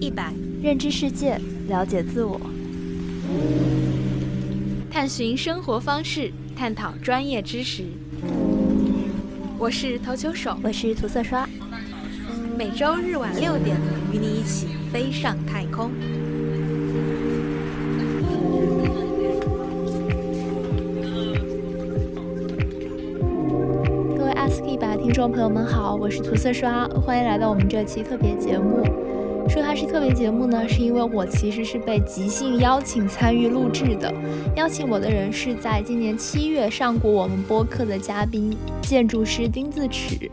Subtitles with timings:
[0.00, 2.40] 一百，认知世界，了解自我，
[4.88, 7.82] 探寻生活方式，探讨专业知识。
[9.58, 11.48] 我是投球手，我是涂色刷。
[12.56, 13.76] 每周日晚六点，
[14.12, 15.90] 与你一起飞上太空。
[24.16, 28.86] 各位 ASK 一百的听众朋友们好，我是涂色刷，欢迎来到我们这期特别节目。
[29.58, 34.14] 说它是特别节目呢，是因为我其实是被即兴邀请参与录制的。
[34.54, 40.30] 邀请我的人是在今年七月上过我们播客的嘉宾，建筑师丁字尺。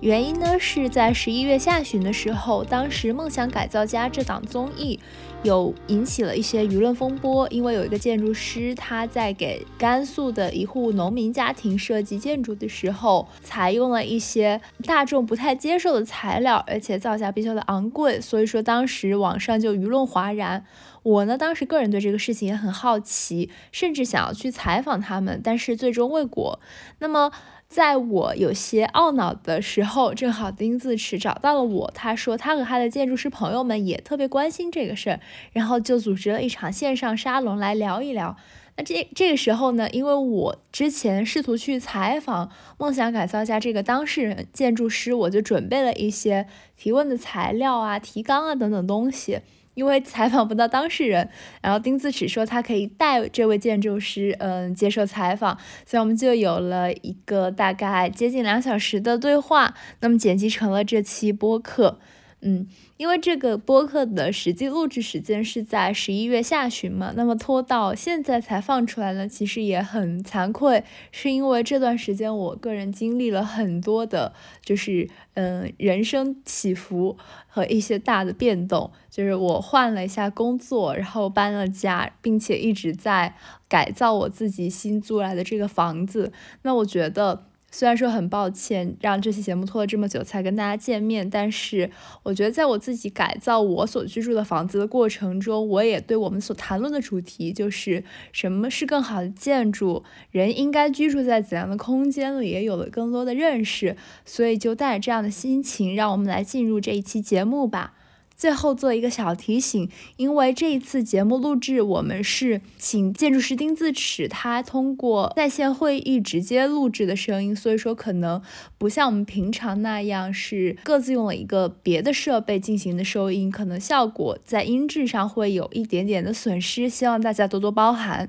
[0.00, 5.00] 原因呢是在十一月下旬的时候，当时《梦想改造家》这档综艺
[5.42, 20.64] 有引起了一些舆论风波，因为有一个建筑师他在给甘肃的一户农民家庭设计建筑的时候，采用了一些大众不太接受的材料，而且造价比较的昂贵，所以说当时网上就舆论哗然。
[21.02, 26.60] 我呢当时个人对这个事情也很好奇，甚至想要去采访他们，但是最终未果。
[26.98, 27.30] 那么。
[27.70, 31.90] 在我有些懊恼的时候，正好丁字尺找到了我。
[31.94, 35.20] 他说他和他的建筑师朋友们也特别关心这个事儿，
[35.52, 38.36] 然后就组织了一场线上沙龙来聊一聊。
[38.76, 49.42] 那这这个时候呢，因为我之前试图去采访梦想改造家这个当事人建筑师，我就准备了一些提问的材料啊、提纲啊等等东西。
[49.74, 51.28] 因为采访不到当事人，
[51.62, 61.98] 然后丁字尺说他可以带这位建筑师，嗯，接受采访，所以我们就有了一个大概接近两小时的对话，那么剪辑成了这期播客，
[62.42, 62.66] 嗯。
[62.96, 77.16] 因为这个播客的实际录制时间是在十一月下旬嘛，那么拖到现在才放出来呢，其实也很惭愧，是因为这段时间我个人经历了很多的，就是嗯人生起伏
[77.46, 83.34] 和一些大的变动，就是我换了一下工作，然后搬了家，并且一直在
[83.66, 87.46] 改造我自己新租来的这个房子，那我觉得。
[87.70, 91.90] 虽然说很抱歉让这期节目拖了这么久才跟大家见面，但是
[92.24, 103.96] 我觉得在我自己改造我所居住的房子的过程中，我也对我们所谈论的主题，就是什么是更好的建筑，人应该居住在怎样的空间里，也有了更多的认识。
[104.24, 107.94] 所以就带着这样的心情，让我们来进入这一期节目吧。
[108.40, 118.40] 最后做一个小提醒，因为这一次节目录制，我们是请建筑师丁字尺，他通过在线会议直接录制的声音，所以说可能
[118.78, 128.26] 不像我们平常那样是各自用了一个别的设备进行的收音，可能效果在音质上会有一点点的损失，希望大家多多包涵。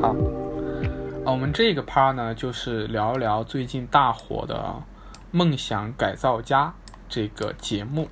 [0.00, 0.14] 好，
[1.24, 4.54] 啊，我们这个 part 呢，就是聊一聊最近大火的
[5.32, 6.72] 《梦想改造家》
[7.08, 8.06] 这个节目。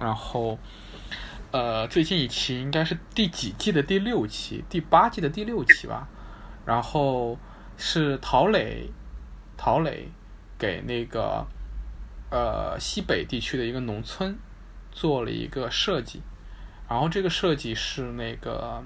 [0.00, 0.58] 然后，
[1.52, 6.08] 呃，最近一期应该是第几季的第六期，第八季的第六期吧。
[6.66, 7.38] 然后
[7.76, 8.90] 是陶磊，
[9.56, 10.08] 陶磊
[10.58, 11.46] 给那个
[12.30, 14.36] 呃西北地区的一个农村
[14.90, 16.22] 做了一个设计。
[16.88, 18.82] 然后这个设计是那个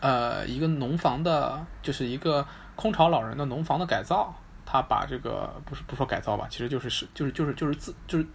[0.00, 4.32] 呃一个农房的，就是一个空巢老人的农房的改造。
[4.64, 8.26] 他把这个不是不说改造吧，其实就是是就是就是就是自就是。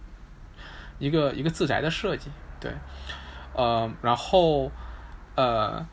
[0.98, 2.72] 一个一个自宅的设计，对，
[3.54, 4.70] 呃，然后，
[5.36, 5.86] 呃，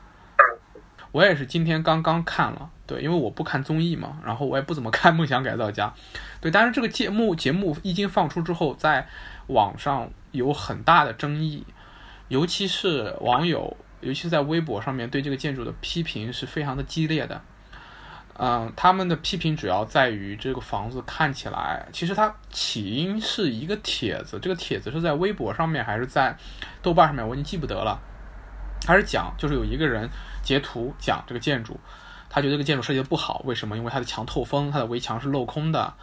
[1.12, 5.88] 我也是今天刚刚看了，对，因为我不看综艺嘛，然后我也不怎么看《梦想改造家》，
[6.40, 9.06] 对，但是这个节目节目一经放出之后，在
[9.46, 11.64] 网上有很大的争议，
[12.28, 17.40] 尤其是网友，尤其是在微博上面对这个建筑的批评是非常的激烈的。
[18.38, 26.36] 嗯，他们的批评主要在于这个房子看起来，其实它起因是一个帖子，这个帖子是在微博上面还是在
[26.82, 27.98] 豆瓣上面，我已经记不得了。
[28.82, 30.08] 他是讲，就是有一个人
[30.42, 31.80] 截图讲这个建筑，
[32.28, 33.76] 他觉得这个建筑设计的不好，为什么？
[33.76, 35.94] 因为它的墙透风，它的围墙是镂空的，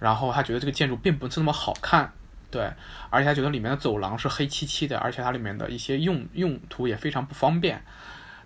[0.00, 2.12] 然后他觉得这个建筑并不是那么好看，
[2.50, 2.72] 对，
[3.10, 7.82] 而且他觉得里面的走廊是黑漆漆的，而且它里面的一些用用途也非常不方便。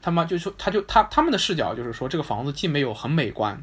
[0.03, 3.63] 他妈就说，他就他他们的视角就是说，这个房子既没有很美观，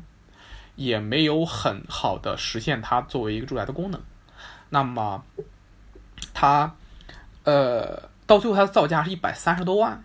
[0.75, 3.99] 也没有很好的实现它作为一个住宅的功能。
[4.69, 5.23] 那么，
[6.33, 6.75] 它
[7.43, 10.03] 呃，到最后它的造价是一百三十多万，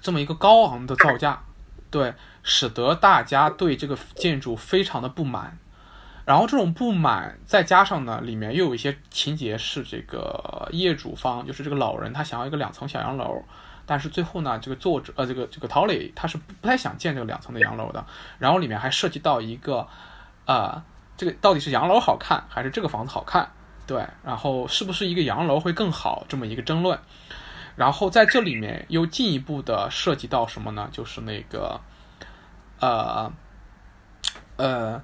[0.00, 1.42] 这么一个高昂的造价，
[1.90, 5.58] 对，使得大家对这个建筑非常的不满。
[6.24, 13.44] 然后这种不满再加上呢，里面又有一些情节是这个业主方，就是这个老人他想要一个两层小洋楼。
[13.86, 18.04] 但是最后呢，这个作者呃，这个这个陶磊他是不太想建这个两层的洋楼的。
[18.38, 19.86] 然后里面还涉及到一个，
[20.46, 20.82] 呃，
[21.16, 23.50] 这个到底是洋楼好看还是这个房子好看
[23.84, 26.98] 对，然后是不是一个洋楼会更好这么一个争论，
[27.74, 30.88] 然后在这里面又进一步的涉及到什么呢？
[30.92, 31.80] 就是那个，
[32.78, 33.32] 呃，
[34.56, 35.02] 呃，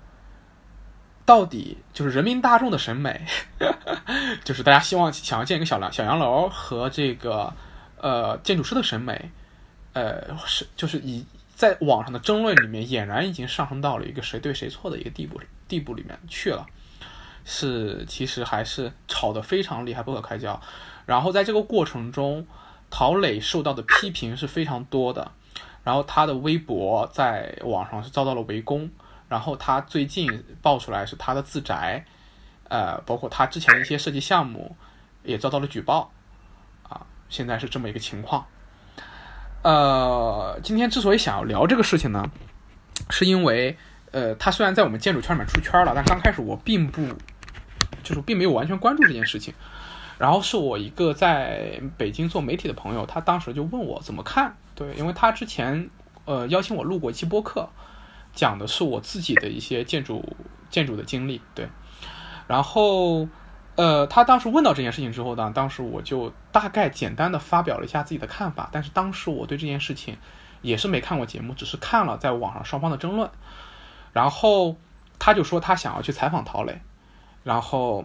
[1.27, 3.27] 到底就是人民大众的审美，
[4.45, 7.53] 就是大家希望想要建一个小洋小洋楼和这个
[8.01, 9.31] 呃建筑师的审美，
[9.93, 11.25] 呃是就是以
[11.55, 16.67] 在网上的争论里面，俨然已经上升到了一个谁对谁错的一个地步地步里面去了。
[17.45, 20.61] 是，其实还是吵得非常厉害，不可开交。
[21.07, 22.47] 然后在这个过程中，
[22.91, 25.33] 陶磊受到的批评是非常多的。
[25.83, 28.91] 然后他的微博在网上是遭到了围攻。
[29.31, 32.05] 然后他最近爆出来是他的自宅，
[32.69, 34.77] 呃，包括他之前的一些设计项目
[35.23, 36.13] 也遭到了举报。
[37.29, 38.47] 现在是这么一个情况。
[39.63, 42.31] 呃，今天之所以想要聊这个事情呢，
[43.11, 43.77] 是因为，
[44.13, 47.03] 呃，他虽然在我们建筑圈里面出圈了，但刚开始我并不。
[48.03, 49.53] 就是并没有完全关注这件事情，
[50.19, 55.91] 然后是我一个在北京做媒体的朋友，他当时就问我怎么看，对，因为他之前
[56.25, 57.69] 呃邀请我录过一期播客，
[58.33, 60.25] 讲的是我自己的一些建筑
[60.71, 61.69] 建筑的经历，对，
[62.47, 63.29] 然后
[63.79, 70.17] 呃他当时问到这件事情之后呢，当时我就大概简单的发表了一下自己的看法，但是当时我对这件事情
[70.63, 73.31] 也是没看过节目，只是看了在网上双方的争论，
[74.13, 74.77] 然后
[75.19, 76.81] 他就说他想要去采访陶磊。
[77.45, 78.05] 然后，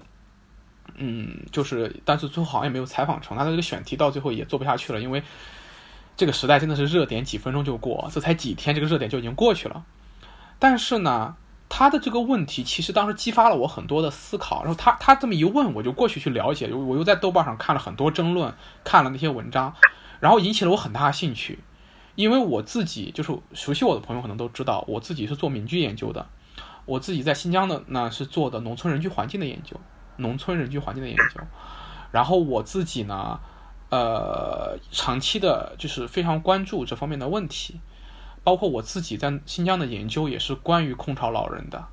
[0.95, 3.35] 嗯，就是，但是最后好像也没有采访成。
[3.35, 5.21] 他的这个选题到最后也做不下去了，因为
[6.15, 9.83] 这个时代真的是热点几分钟就过，这才几天，这个热点就已经过去了。
[10.59, 11.35] 但是呢，
[11.75, 14.63] 他的这个问题其实当时激发了我很多的思考。
[14.63, 18.53] 然后他他这么一问，我就过去去了解，我又在豆瓣上看了很多争论，
[18.83, 19.73] 看了那些文章，
[20.19, 21.63] 然后引起了我很大的兴趣。
[22.13, 26.27] 因为我自己就是熟悉我的朋友可能都知道，我自己是做民居研究的。
[26.85, 29.75] 我自己在新疆的呢是做的农村人居环境的研究，
[30.17, 31.41] 农村人居环境的研究。
[32.11, 33.39] 然后我自己呢，
[33.89, 37.79] 呃，长期的就是非常关注这方面的问题，
[38.43, 41.85] 包括我自己在新疆的研究也是关于空巢老人的，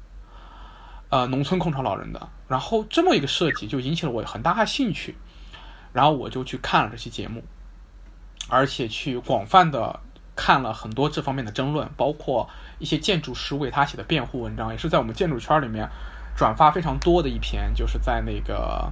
[1.08, 2.28] 呃，农村空巢老人的。
[2.48, 5.16] 然后这么一个设计就引起了我很大的兴趣，
[5.92, 7.44] 然后我就去看了这期节目，
[8.48, 10.00] 而且去广泛的。
[10.36, 12.48] 看了很多这方面的争论，包括
[12.78, 15.86] 一些建筑师为他写的辩护文章，也是在我们建筑圈里面
[16.34, 18.90] 转发非常多的一篇，就是在那个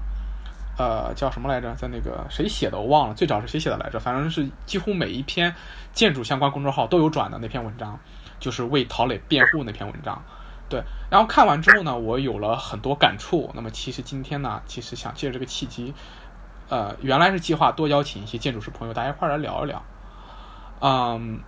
[0.79, 3.99] 呃叫什么来着，在那个谁写的我忘了，最早是谁写的来着？
[3.99, 5.55] 反正是几乎每一篇
[5.93, 7.99] 建筑相关公众号都有转的那篇文章，
[8.39, 10.23] 就是为陶磊辩护那篇文章。
[10.71, 13.51] 对，然后看完之后呢，我有了很多感触。
[13.55, 15.95] 那么其实今天呢，其实想借着这个契机，
[16.69, 19.83] 呃，原来是计划多邀请一些建筑师朋友，大家一块来聊一聊。
[20.81, 21.41] 嗯，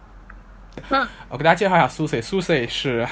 [1.28, 3.06] 我给大家介绍一下苏 C，苏 C 是，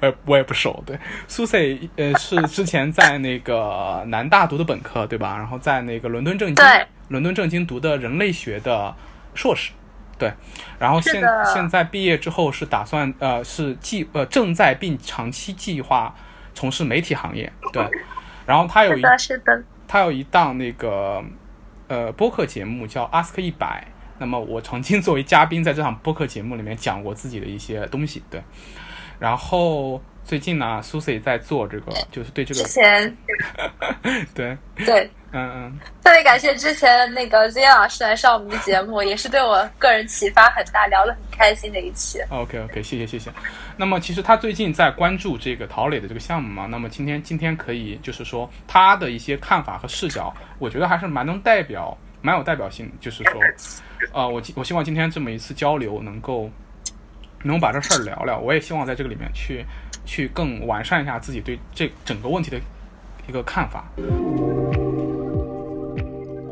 [0.00, 5.36] 我我也不熟，对，苏 C 呃是之前在那个南大读的本科，对吧？
[5.36, 6.64] 然后在那个伦敦政经，
[7.08, 8.94] 伦敦政经读的人类学的
[9.34, 9.72] 硕士，
[10.18, 10.32] 对，
[10.78, 11.22] 然后现
[11.52, 16.14] 现在毕业之后是打算呃是计呃正在并长期计划
[16.54, 17.84] 从事媒体行业，对，
[18.46, 21.22] 然后他有一是的，他有一档那个
[21.88, 23.88] 呃播客节目叫 Ask 一百。
[24.16, 28.40] 那么我曾经作为嘉宾在这场播客节目里面讲过自己的一些东西，对。
[29.24, 32.60] 然后最近呢，Susie 在做这个，就是对这个。
[32.62, 33.16] 之前。
[34.36, 34.54] 对。
[34.84, 35.10] 对。
[35.32, 35.78] 嗯嗯。
[36.02, 42.20] 特别感谢之前那个 Z 老师来上我们的节目，也是对我个人启发很大，聊得很开心的一期。
[42.28, 43.30] OK OK，谢谢谢谢。
[43.78, 51.96] 那么其实他最近在关注这个陶磊的这个项目嘛，那么今天今天可以就是说他的一些看法和视角，我觉得还是蛮能代表。
[52.20, 53.38] 蛮有代表性，就是说，
[54.14, 56.50] 呃，我我希望今天这么一次交流能够
[57.44, 58.38] 能把这事儿聊聊。
[58.40, 59.64] 我也希望在这个里面去
[60.04, 62.58] 去更完善一下自己对这整个问题的
[63.28, 63.84] 一个看法。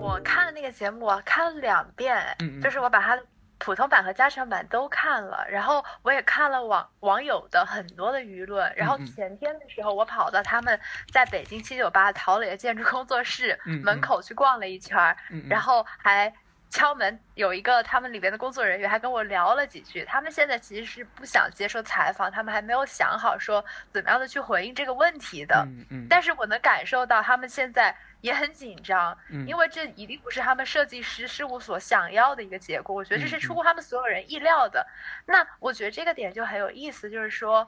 [0.00, 2.16] 我看了那个节目，看了两遍，
[2.62, 3.18] 就是我把它。
[3.64, 10.76] 普通版和加长版都看了，然后我也看了网网友的很多的舆论，然后前天的时候我跑到他们
[11.12, 15.16] 在北京七九八陶磊的建筑工作室门口去逛了一圈，
[15.49, 16.34] 然后还
[16.73, 20.05] 敲门，有一个他们里边的工作人员还跟我聊了几句。
[20.07, 25.69] 他们现在其实是不想接受采访，他们还没有想好说怎么样的去回应这个问题的。
[26.09, 27.95] 但是我能感受到他们现在。
[28.23, 32.95] 也很紧张，因为这一定不是他们设计师事务所想要的一个结果。
[32.95, 34.87] 我觉得这是出乎他们所有人意料的。
[35.26, 37.67] 那我觉得这个点就很有意思，就是说，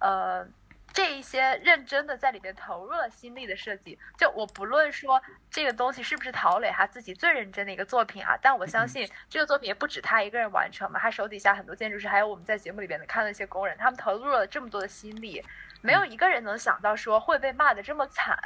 [0.00, 0.44] 呃，
[0.92, 5.20] 这一些认真的在里面投入了心力的设计，就我不论说
[5.50, 15.42] 这个东西是不是陶磊他自己最认真的一个作品啊，但我相信这个作品也不止他一个人完成嘛，他手底下很多建筑师，还有我们在节目里边的看的一些工人，他们投入了这么多的心力，
[15.80, 18.38] 没有一个人能想到说会被骂的这么惨。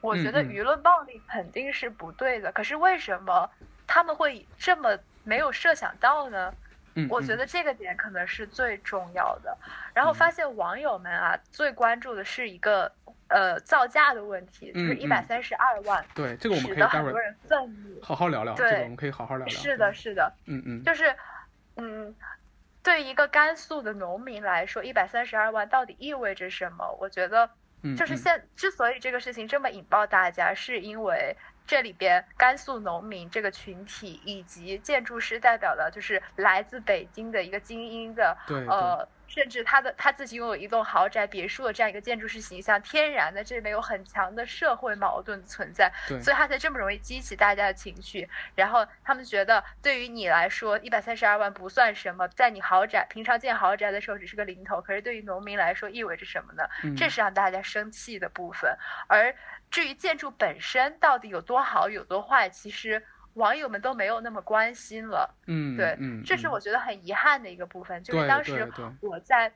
[0.00, 2.52] 我觉得舆论暴力肯定是不对的。
[2.52, 3.50] 可是为什么
[3.86, 6.52] 他们会这么没有设想到呢？
[7.08, 9.56] 我觉得这个点可能是最重要的。
[9.94, 12.90] 然后发现网友们啊，最关注的是一个
[13.28, 16.04] 呃造价的问题，就是一百三十二万。
[16.14, 17.36] 对，这个我们可以待会儿
[18.02, 18.54] 好好聊聊。
[18.54, 19.48] 对，我们可以好好聊聊。
[19.48, 20.32] 是的，是的。
[20.46, 20.82] 嗯嗯。
[20.82, 21.14] 就是
[21.76, 22.14] 嗯，
[22.82, 26.96] 对于一个甘肃的农民来说，一百三十二万到底意味着什么？
[27.00, 27.50] 我觉得，
[27.96, 31.36] 就是现之所以这个事情这么引爆大家，是因为。
[31.68, 48.28] 这里边甘肃农民这个群体，以及建筑师代表的，就是来自北京的一个精英的，呃，甚至他的他自己拥有一栋豪宅别墅的这样一个建筑师形象，天然的这里面有很强的社会矛盾存在，所以他才这么容易激起大家的情绪。
[48.56, 56.64] 然后他们觉得，对于你来说，一百三十二万不算什么，在你豪宅平常建豪宅的时候只是个零头，可是对于农民来说意味着什么呢？
[56.96, 59.34] 这是让大家生气的部分，而。
[59.70, 63.04] 至于建筑本身到底有多好有多坏，其实
[63.38, 65.34] 网友们都没有那么关心了。
[65.46, 69.52] 嗯，对，嗯，这是我觉得很遗憾的一个部分，就是当时我在。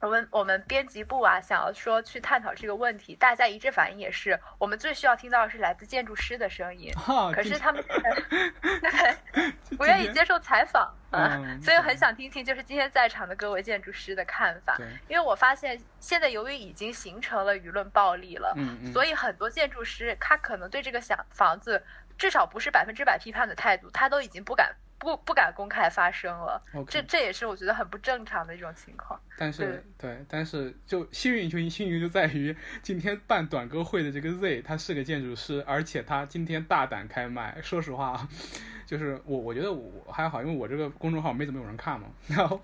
[0.00, 6.92] 我们我们编辑部啊，想要说去探讨这个问题，大家一致反应也是，我们最需要听到的是来自建筑师的声音。
[7.32, 14.76] 可是他们对 不愿意接受采访啊， 所以很想听听就是今天在场的各位建筑师的看法。
[15.08, 18.54] 因为我发现现在由于已经形成了舆论暴力了，
[18.92, 21.82] 所以很多建筑师他可能对这个想房子
[22.18, 24.74] 至少不是百分之百批判的态度，他都已经不敢。
[24.96, 29.20] 不不敢公开发声了，这这也是我觉得很不正常的一种情况。
[29.36, 37.58] 但是对，但是就幸运就幸运就在于今天办短歌会的这个 Z，他是个建筑师，而且他今天大胆开麦。
[37.60, 38.26] 说实话，
[38.86, 42.06] 就是我我觉得我还好，因为我这个公众号没怎么有人看嘛。
[42.28, 42.58] 然后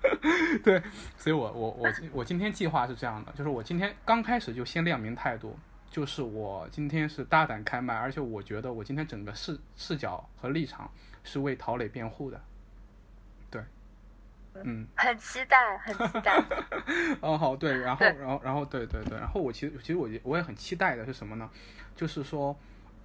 [0.64, 0.82] 对，
[1.16, 5.56] 所以我我我我今天计划是这样的，就是我今天刚开始就先亮明态度，
[5.96, 10.90] 就是我今天是大胆开麦，而且我觉得我今天整个视视角和立场。
[11.24, 12.40] 是为陶磊辩护的，
[13.50, 13.60] 对，
[14.62, 16.40] 嗯， 很期待，很期待。
[17.20, 21.50] 哦，好，对，然后，然后，然后，对，对，对，然后我其实，其实我我也很期待的是什么呢？
[21.96, 22.56] 就是说，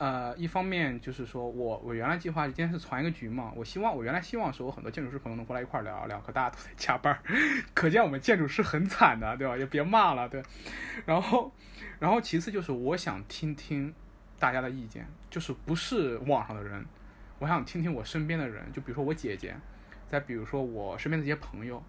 [0.02, 7.16] 呃，一方面就是说我我原来计划今天是传一个局嘛，我希望我原来希望是我很多建筑师朋友能过来一块聊一聊，可大家都在加班，
[7.76, 9.56] 可见我们建筑师很惨的，对吧？
[9.56, 10.42] 也别骂了，对。
[11.06, 11.54] 然后，
[12.00, 13.94] 然后其次就是我想听听
[14.40, 16.84] 大家的意见，就是不是网上的人。
[17.38, 19.56] 我想听听我身边的人，就比如说我姐姐，
[20.08, 21.84] 再比如说我身边的这些朋友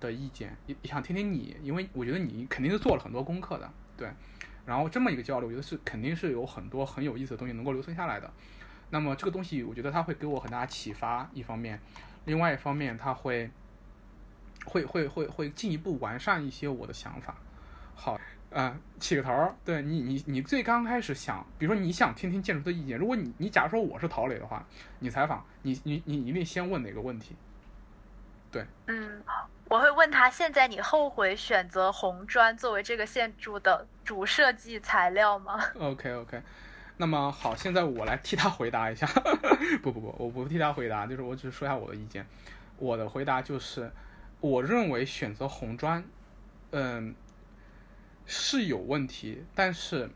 [0.00, 4.10] 的意见，也想听听你，因为我觉得你肯定是做了很多功课的，对。
[4.66, 8.30] 然后这么一个交流，我觉得是肯定是有很多很有意思的东西能够留存下来的。
[8.90, 11.80] 那么这个东西，我觉得它会给我很大启发，一方面，
[12.24, 13.50] 另外一方面，它会
[14.64, 17.36] 会会会会进一步完善一些我的想法。
[17.94, 18.20] 好。
[18.56, 24.64] 嗯，起个头儿，对你，你你最刚开始想，比如说你想听听建筑的意见，如果你你假如说我是陶磊的话，
[25.00, 27.34] 你采访你你你一定先问哪个问题？
[28.52, 35.60] 对，嗯，好我会问他，现在你后悔选择红砖作为这个建筑的主设计材料吗？
[35.80, 36.40] OK OK，
[36.96, 39.04] 那么好，现在我来替他回答一下，
[39.82, 42.24] 不不不，我不替他回答，就是我只是说一下我的意见，
[42.76, 43.90] 我的回答就是，
[44.38, 46.04] 我认为选择红砖，
[46.70, 47.12] 嗯。
[48.26, 50.08] 是有问题，但是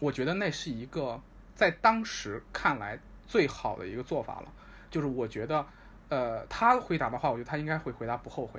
[0.00, 1.20] 我觉得那是一个
[1.54, 4.52] 在当时看来最好的一个做法了。
[4.90, 5.66] 就是我觉得，
[6.08, 8.58] 呃，他回答的话，我觉得他应该会回答不后悔。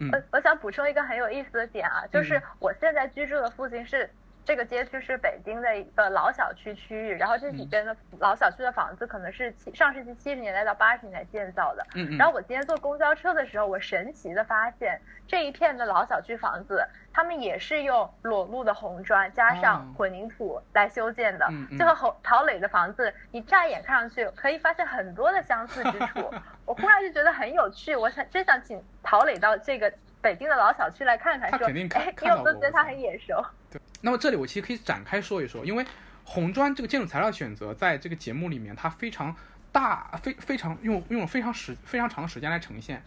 [0.00, 4.10] 嗯，我我想补充一个很有意思的点啊，就是我现在居住的附近是。
[4.42, 11.86] 这个街区是北京的一个老小区区域，然后这里边的老小区的房子可能是七上世纪七十年代到八十年代建造的。
[11.94, 21.46] 嗯然后我今天坐公交车的时候，我神奇的发现这一片的老小区房子，他们也是用裸露的红砖加上混凝土来修建的。
[21.50, 26.32] 嗯就和陶陶磊的房子，你乍眼看上去可以发现很多的相似之处。
[26.70, 33.44] 我忽然就觉得很有趣，我想真想请陶磊到这个北京的老小区来看看，说，哎，因为我都觉得他很眼熟。
[33.68, 33.80] 对。
[34.02, 35.84] 那么这里我其实可以展开说一说，因为
[36.22, 39.34] 红砖这个建筑材料选择在这个节目里面，它非常
[39.72, 43.02] 大，非非常用用了非常时非常长的时间来呈现。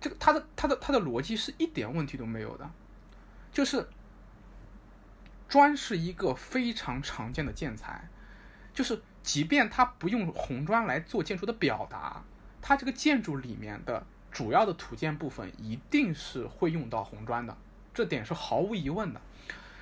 [0.00, 2.70] 这个它的它的它的逻辑是一点问题都没有的，
[3.52, 3.86] 就是
[5.46, 8.08] 砖是一个非常常见的建材，
[8.72, 12.22] 就是即便它不用红砖来做建筑的表达，
[12.60, 17.56] 它这个建筑里面的主要的土建部分一定是会用到红砖的，
[17.94, 19.20] 这点是毫无疑问的。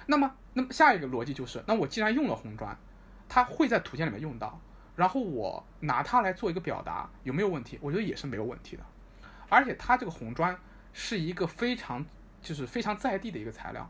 [0.06, 2.76] 那么，那么下一个逻辑就是，那我既然用了红砖，
[3.28, 4.60] 它会在土建里面用到，
[4.94, 7.78] 然后我拿它来做一个表达，有没有问题？
[7.82, 8.82] 我觉得也是没有问题的。
[9.48, 10.56] 而且它这个红砖
[10.92, 12.04] 是一个非常，
[12.40, 13.88] 就是非常在地的一个材料，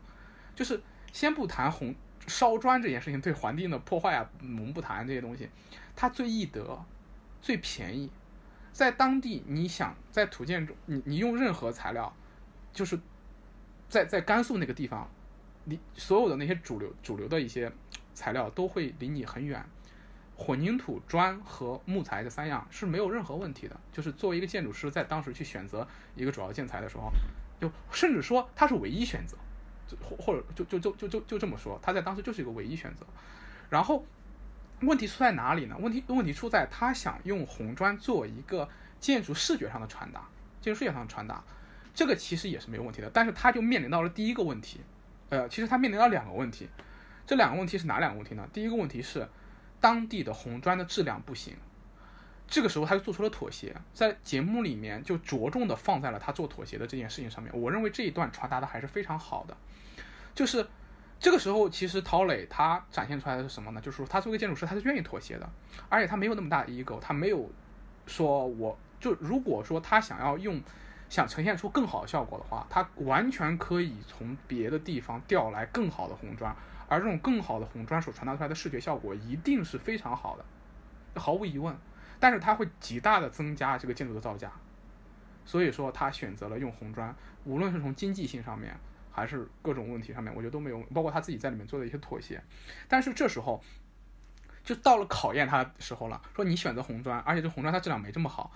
[0.55, 0.81] 就是
[1.13, 1.93] 先不谈红
[2.25, 5.49] 烧砖这件事情对环境的破坏啊，我们不谈这些东西，
[5.95, 6.83] 它最易得，
[7.41, 8.11] 最便宜，
[8.77, 12.15] 在当地你想在土建中，你你用任何材料，
[12.71, 12.99] 就是
[13.89, 15.09] 在在甘肃那个地方，
[15.63, 17.71] 你所有的那些主流主流的一些
[18.13, 19.65] 材料都会离你很远。
[20.35, 23.75] 混凝土、砖和木材这三样是没有任何问题的。
[23.91, 27.11] 就是作为一个建筑师，在当时去选择一个主要建材的时候，
[27.59, 29.35] 就甚至说它是唯一选择，
[29.99, 33.03] 或或者就就就就就就这么说，它在当时就是一个唯一选择。
[33.71, 34.05] 然后
[34.81, 35.75] 问题出在哪里呢？
[35.79, 38.67] 问题问题出在他想用红砖做一个
[38.99, 40.27] 建筑视觉上的传达，
[40.61, 41.43] 建筑视觉上的传达，
[41.93, 43.09] 这个其实也是没有问题的。
[43.13, 44.81] 但是他就面临到了第一个问题，
[45.29, 46.69] 呃，其实他面临到两个问题。
[47.25, 48.47] 这两个问题是哪两个问题呢？
[48.53, 49.27] 第一个问题是。
[49.79, 51.55] 当地的红砖的质量不行，
[52.47, 57.53] 这个时候他就做出了妥协，在节目里面就着重的放在了他做妥协的这件事情上面。
[57.53, 59.55] 我认为这一段传达的还是非常好的，
[60.33, 60.67] 就是
[61.19, 63.81] 这个时候其实陶磊他展现出来的是什么呢？
[63.81, 65.49] 就是说他作为建筑师，他是愿意妥协的，
[65.89, 67.49] 而且他没有那么大的 ego，他没有
[68.05, 70.61] 说我就如果说他想要用
[71.09, 76.55] 想呈现出更好的效果的话，他完全可以从别的地方调来更好的红砖。
[76.89, 81.75] 而这种更好的红砖所传达出来的视觉效果一定是非常好的，毫无疑问。
[82.19, 84.51] 但是它会极大的增加这个建筑的造价，
[85.45, 88.75] 所以说他选择了用红砖，无论是从经济性上面，
[89.17, 92.41] 还是各种问题上面，我觉得都没有，包括他自己在里面做的一些妥协。
[92.87, 93.61] 但是这时候
[94.63, 98.51] 就到了考验他的时候了，说你选择红砖，而且这红砖它质量没这么好，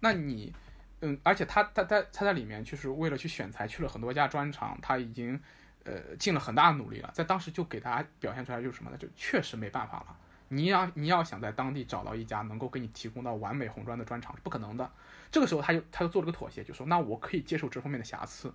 [0.00, 0.52] 那你，
[1.00, 5.40] 嗯，而且他他他他在里面就是为了去选材去了很多家砖厂，他已经。
[5.84, 8.96] 呃，尽了很大的努力了，在当时就给大家表现出来就是什么呢？
[8.96, 10.16] 就确实没办法了。
[10.46, 14.88] 你要你要想在当地找到一家能够给你提供到完美红砖的砖厂是不可能的。
[15.32, 18.54] 这个时候他就他就做了个妥协，就说那我可以接受这方面的瑕疵。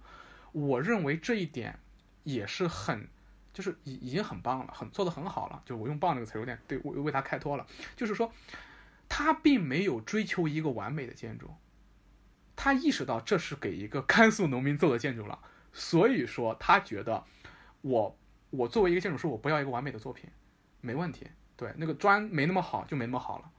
[0.57, 1.77] 我认为这一点
[2.23, 3.07] 也是很，
[3.53, 5.61] 就是已已经很棒了，很做的很好了。
[5.65, 8.33] 就我用“棒”这个词有点对为为他开脱了，就是说
[9.07, 11.53] 他并没有追求一个完美的建筑，
[12.55, 15.37] 他意识到这是给一个甘肃农民做的建筑了。
[15.73, 17.23] 所以说，他觉得
[17.81, 18.17] 我
[18.49, 20.27] 我作为一个建筑师，我不要一个完美的作品，
[20.81, 21.27] 没问题。
[21.55, 23.51] 对，那个砖没那么好，就没那么好了。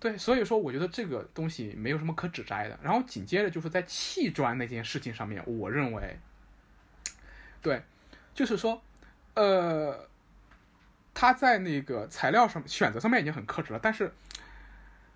[0.00, 2.78] 对，所以说我觉得这个东西没有什么可指摘的。
[2.82, 6.18] 然后紧接着就是在砌砖那件事情上面，我认为，
[7.60, 7.82] 对，
[8.32, 8.80] 就是说，
[9.34, 10.08] 呃，
[11.12, 14.12] 他在那个材料上选择上面已经很克制了，但是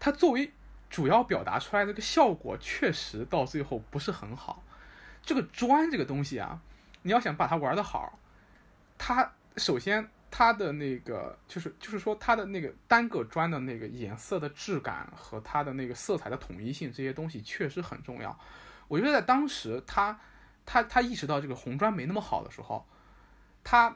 [0.00, 0.50] 他作为
[0.90, 4.64] 主要表达出来这个效果，确实到最后不是很好。
[5.22, 6.60] 这个砖这个东西啊，
[7.02, 8.18] 你要想把它玩的好，
[8.98, 18.36] 它首先它的那个就是就是说它的那个单个砖的那个颜色的质感和它的那个色彩的统一性这些东西确实很重要。
[18.88, 20.18] 我觉得在当时他
[20.64, 22.86] 他他意识到这个红砖没那么好的时候，
[23.62, 23.94] 他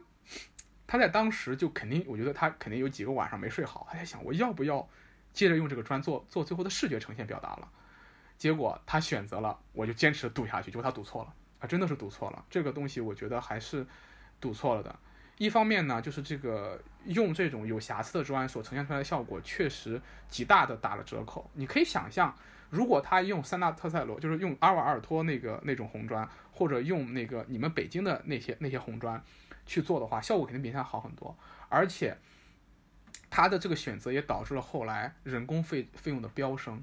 [0.87, 4.87] 他在当时就肯定我觉得他肯定有几个晚上没睡好，他在想我要不要
[5.33, 7.69] 接着用这个砖做做最后的视觉呈现表达了。
[8.37, 10.71] 结果他选择了，我就坚持赌下去。
[10.71, 12.45] 结果他赌错了啊，真的是赌错了。
[12.51, 13.87] 这个东西我觉得还是
[14.39, 14.95] 赌错了的。
[15.39, 21.51] 一方面呢，就是这个用这种有瑕疵的砖所呈现出来的效果，确实极大的打了折扣。
[21.55, 22.35] 你可以想象，
[22.71, 29.23] 如果他用三大特赛罗，就是用阿瓦尔托那个那种红砖，或者用那个你们北京的那些那些红砖
[29.67, 31.37] 去做的话，效果肯定比现在好很多。
[31.69, 32.17] 而且
[33.29, 36.83] 他的这个选择也导致了后来人工费费用的飙升，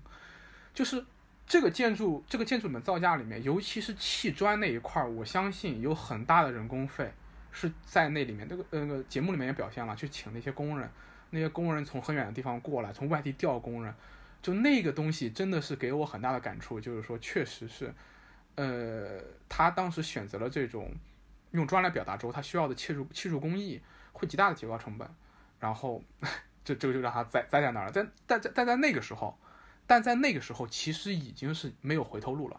[0.74, 1.06] 就是。
[1.46, 7.14] 这个建筑，这个建筑里面造价里面，尤其是砌砖那一块儿，我相信有很大的人工费
[7.54, 8.46] 是在那里面。
[8.50, 10.90] 那个那个节目里面也表现了，去请那些工人，
[11.30, 13.96] 那些工人从很远的地方过来，从外地调工人，
[14.42, 17.94] 就那个东西真的是给我很大的感触，就是说，确实是，
[18.56, 20.92] 呃，他当时选择了这种
[21.52, 25.08] 用砖来表达之后，他需要的砌筑砌筑工艺会极大的提高成本，
[25.60, 26.04] 然后
[26.66, 27.92] 这这个就让他栽栽在那儿了。
[27.94, 29.38] 但但在但在那个时候。
[29.86, 32.58] 但在那个时候，其实已经是没有回头路了。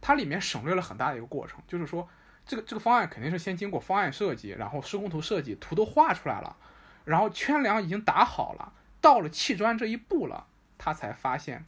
[0.00, 2.08] 它里面省略了很大的一个过程，就是说，
[2.46, 6.56] 这个这个方案肯定是先经过方案设计，然后施工图设计，图都画出来了，
[7.04, 10.46] 然后圈梁已经打好了，到了砌砖这一步了，
[10.78, 11.66] 他才发现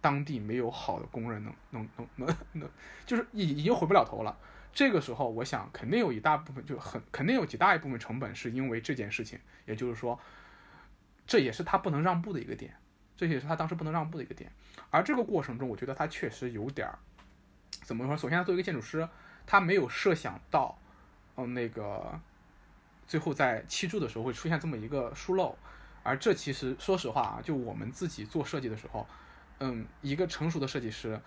[0.00, 2.70] 当地没有好的工人能能能能能，
[3.04, 4.36] 就是已已经回不了头了。
[4.72, 10.18] 这个时候，我想肯定有一大部分就很肯定有极大一部分成本是因为这件事情，也就是说，
[11.26, 12.74] 这也是他不能让步的一个点。
[13.16, 14.50] 这也是他当时不能让步的一个点，
[14.88, 16.98] 而这个过程中，我觉得他确实有点儿
[17.82, 18.16] 怎么说？
[18.16, 19.06] 首先，他作为一个建筑师，
[19.50, 20.78] 他没有设想到，
[21.34, 22.20] 嗯，那个
[23.04, 25.58] 最后在砌筑的时候会出现这么一个疏漏，
[26.04, 29.04] 而这其实说实话啊，就我们自己做设计的时候，
[29.58, 31.20] 嗯，一个成熟的设计师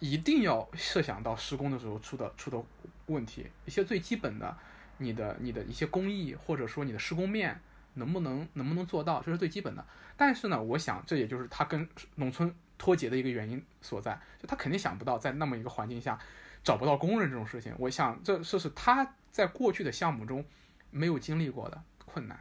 [0.00, 2.60] 一定要设想到施工的时候出的出的
[3.06, 4.56] 问题，一些最基本的，
[4.98, 7.60] 你的你的一些工艺，或者说你的施工面
[7.94, 9.86] 能不能能不能做到，这是最基本的。
[10.16, 16.18] 但是呢，我想这也就是他跟农村脱节的一个原因所在，就他肯定想不到在那么一个环境下
[16.62, 17.74] 找不到工人这种事情。
[17.78, 20.44] 我想这这是他在过去的项目中
[20.90, 22.38] 没有经历过的困难。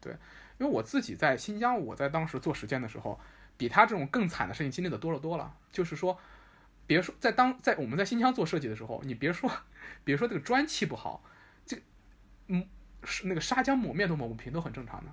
[0.00, 0.12] 对，
[0.58, 3.20] 因为我自己在新疆，我在当时做实践的时候，
[3.56, 5.56] 比他这种更惨的事情经历的多了多了。
[5.70, 6.18] 就是说，
[6.86, 9.50] 别说在当在我们在新疆做设计的时候，你别说
[10.04, 11.22] 别说这个砖砌不好，
[11.64, 11.80] 这
[12.48, 12.66] 嗯
[13.04, 15.12] 是那个砂浆抹面都抹不平，都很正常的。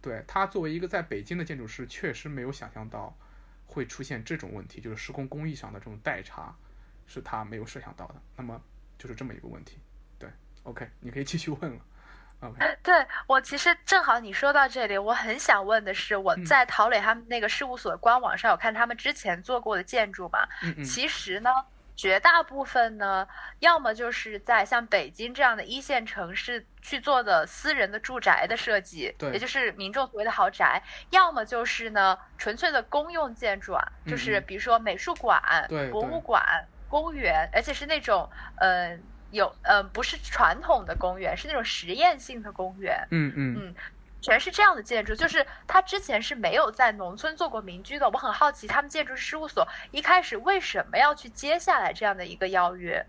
[0.00, 3.14] 对他作为一个在北京的建筑师，确实没有想象到
[3.66, 6.56] 会出现这种问题，就是施工工艺上的这种代差，
[7.10, 8.14] 是他没有设想到的。
[8.36, 8.58] 那么
[8.96, 9.78] 就是这么一个问题。
[10.18, 10.30] 对
[10.62, 11.80] ，OK，你可以继续问了
[12.40, 12.78] ，OK，。
[12.82, 12.94] 对
[13.26, 20.46] 我其实正好你说到这里，我很想问的是，我在陶磊他们那个事务所官网上有看他们之前做过的建筑嘛？
[20.84, 21.50] 其实呢，
[21.96, 23.26] 绝大部分呢，
[23.58, 35.42] 要么就是在像北京这样的一线城市去做的私人的住宅的设计，对，也就是民众所谓的豪宅；要么就是呢，纯粹的公用建筑啊，就是比如说美术馆、
[35.90, 36.42] 博物馆、
[36.90, 38.98] 公园，而且是那种呃。
[39.32, 43.06] 有呃，不是传统的公园，是那种实验性的公园。
[43.12, 43.74] 嗯嗯嗯，
[44.20, 45.14] 全是这样的建筑。
[45.14, 48.10] 就是他之前是没有在农村做过民居的。
[48.10, 53.06] 我很好奇，他们建筑师事务所一开始为什么要去接下来这样的一个邀约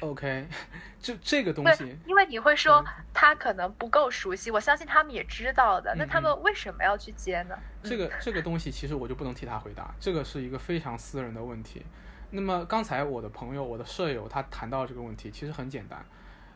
[0.00, 0.48] ？OK，
[1.00, 5.94] 就这个东西，因为你会说他可能不够熟悉，我相信他们也知道的。
[5.94, 7.56] 那他们为什么要去接呢？
[7.84, 11.86] 这个这个东西其实我就不能替他回答，这个是一个非常私人的问题。
[12.30, 16.04] 那么刚才我的朋友、我的舍友他谈到这个问题，其实很简单。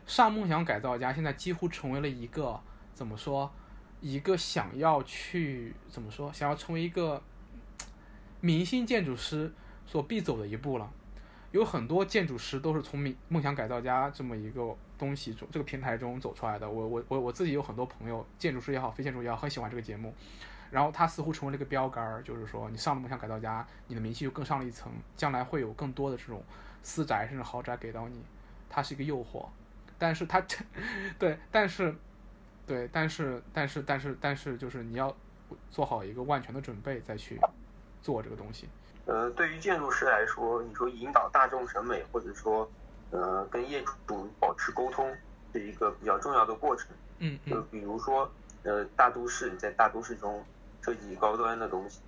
[0.05, 2.59] 上梦想改造家现在几乎成为了一个
[2.93, 3.51] 怎么说？
[4.01, 6.33] 一个想要去怎么说？
[6.33, 7.21] 想要成为一个
[8.39, 9.53] 明星建筑师
[9.85, 10.91] 所必走的一步了。
[11.51, 16.69] 有很多建筑师都是从梦梦想改造家这么一个东西中、这个平台中走出来的。
[16.69, 20.13] 我我我我自己有很多朋友，建筑师也好，非建筑也好，很喜欢这个节目。
[20.71, 26.41] 然后他似乎成为了一个标杆儿，就是说你上了梦想改造家，你的名气就更上了一层，将来会有更多的这种
[26.81, 28.23] 私宅甚至豪宅给到你，
[28.69, 29.45] 它是一个诱惑，
[29.99, 30.41] 但是它，
[31.19, 31.93] 对，但是，
[32.65, 35.13] 对，但是，但是，但是，但是，就是你要
[35.69, 37.37] 做好一个万全的准备再去
[38.01, 38.69] 做这个东西。
[39.05, 42.71] 呃，对于建筑师来说，你说引导大众审美，或者说，
[43.09, 45.13] 呃，跟业主保持沟通，
[45.51, 46.87] 是一个比较重要的过程。
[47.19, 47.51] 嗯嗯。
[47.51, 48.31] 就比如说，
[48.63, 50.41] 呃，大都市在大都市中。
[50.81, 52.01] 设计高端的东西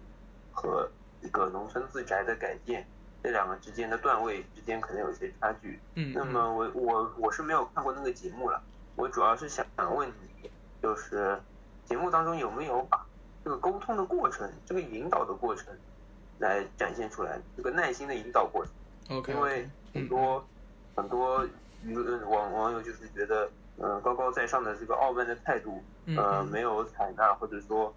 [0.52, 0.90] 和
[1.22, 2.86] 一个农村自宅的改建，
[3.22, 5.80] 这两个之间的段位之间可能有些差距。
[5.96, 8.62] 嗯，那么我我我是没有看过那个节目了，
[8.96, 10.10] 我主要是想问
[10.42, 10.50] 你，
[10.82, 11.40] 就是
[11.86, 13.06] 节目当中有没有把
[13.44, 15.68] 这个沟通的过程、这个引导的过程
[16.40, 18.74] 来展现出来，这个耐心的引导过程。
[19.18, 20.44] OK，因为很多
[20.96, 21.46] 很多
[21.86, 25.84] 舆论网网友就是觉得，嗯，高高在上的这个傲慢的态度，
[26.18, 27.94] 呃，没有采纳或者说。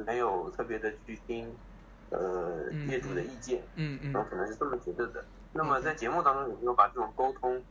[0.00, 1.48] 没有特别的去听，
[2.10, 5.24] 呃，业主的意见，嗯嗯，可能是这么觉得的。
[5.52, 7.62] 那么在节目当中有没有把这种沟通、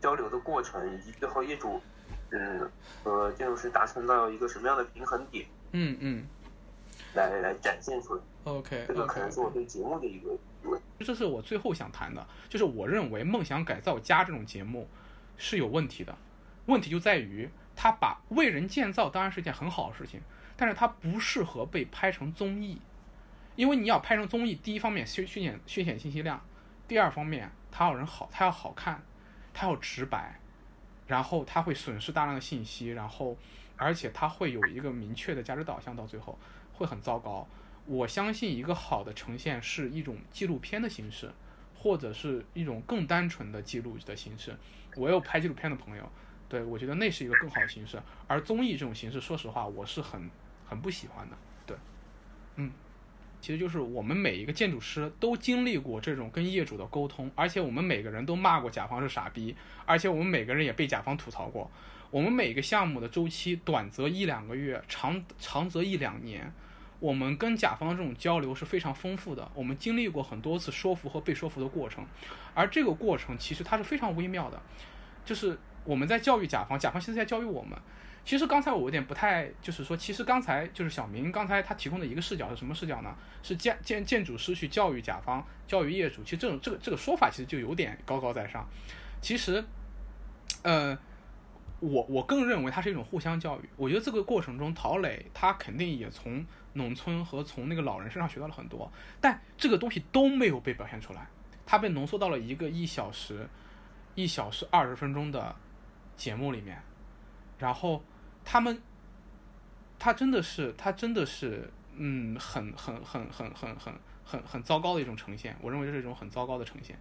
[0.00, 1.80] 交流的过程，以及最后业主，
[2.30, 2.70] 嗯，
[3.04, 6.26] 和建筑师达成到一个什么样的平衡点，嗯嗯，
[7.14, 8.22] 来来展现出来。
[8.44, 10.80] OK，这个可能是我对节目的一个疑问。
[11.00, 14.88] 这是我最后想谈的，就是我认为《梦想改造家》这种节目
[15.36, 16.16] 是有问题的，
[16.66, 20.20] 问题就在于他把为人建造当然是一件很好的事情。
[20.56, 22.80] 但是它不适合被拍成综艺，
[23.54, 26.44] 因为你要拍成综艺，第一方面削削减削减信息量，
[26.88, 29.02] 第二方面它要人好，它要好看，
[29.52, 30.40] 它要直白，
[31.06, 33.36] 然后它会损失大量的信息，然后
[33.76, 36.38] 而且它会有一个明确的价值导向，到最后
[36.72, 37.46] 会很糟糕。
[37.84, 41.30] 我相信一个好的呈现是一种纪录片的形式，
[41.74, 44.56] 或者是一种更单纯的记录的形式。
[44.96, 46.10] 我有拍纪录片的朋友，
[46.48, 50.30] 对我觉得那是一个更好的形式，而综艺这种形式，说实话，我是很。
[50.68, 51.76] 很不喜欢的，对，
[52.56, 52.72] 嗯，
[53.40, 59.54] 其实就是我们每一个建筑师都经历过这种跟业主的沟通，而且我们每个人都骂过甲方是傻逼，
[59.84, 61.70] 而且我们每个人也被甲方吐槽过。
[62.10, 66.52] 我们每个项目的周期短则一两个月，长长则一两年，
[66.98, 69.48] 我们跟甲方这种交流是非常丰富的。
[69.54, 72.04] 我们经历过很多次说服和被说服的过程，
[72.54, 74.60] 而这个过程其实它是非常微妙的，
[75.24, 75.56] 就是
[75.86, 77.78] 我们在教育甲方，甲方其实在教育我们。
[78.24, 83.14] 其实刚才我有点不太，就是说，其实刚才就是小明刚才他提供的一个视角是什么视角呢？
[83.40, 86.24] 是建建建筑师去教育甲方、教育业主。
[86.24, 88.68] 其实这种这个这个说法其实就有点高高在上。
[89.22, 89.64] 其实，
[90.62, 90.98] 呃，
[91.78, 93.68] 我我更认为它是一种互相教育。
[93.76, 101.28] 我觉得这个过程中，陶磊他肯定也从农村和从那个老人身上学到了很多，但这个东西都没有被表现出来。
[101.64, 103.48] 他被浓缩到了一个一小时、
[104.16, 105.54] 一小时二十分钟的。
[106.16, 106.80] 节目里面，
[107.58, 108.02] 然后
[108.44, 108.80] 他们，
[109.98, 115.56] 他真的是，他真的是，嗯，很很很很很很很很糟糕的一种呈现。
[115.60, 116.98] 我认为这是一种很糟糕的呈现。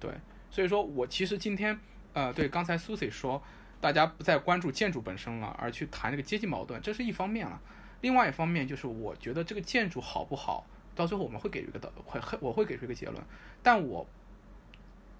[0.00, 0.10] 对，
[0.50, 1.78] 所以说我其实今天，
[2.12, 3.42] 呃，对刚才 Susie 说，
[3.80, 7.60] 大家不再关注建筑本身了，而去谈这个阶级矛盾，这是一方面了。
[8.00, 13.22] 另外一方面就是，我觉得这个建筑好不好，到最后我们会给出一个的，会我会给出一个结论。
[13.62, 14.06] 但我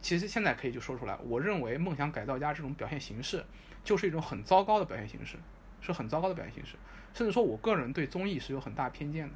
[0.05, 3.43] 其实现在可以就说出来，我认为梦想改造家这种表现形式，
[3.83, 5.39] 就是一种很糟糕的表现形式，
[5.81, 6.77] 是很糟糕的表现形式。
[7.15, 9.35] 甚至说我个人对综艺是有很大偏见的。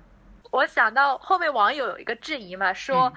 [0.50, 3.10] 我想到后面网友有一个质疑嘛，说。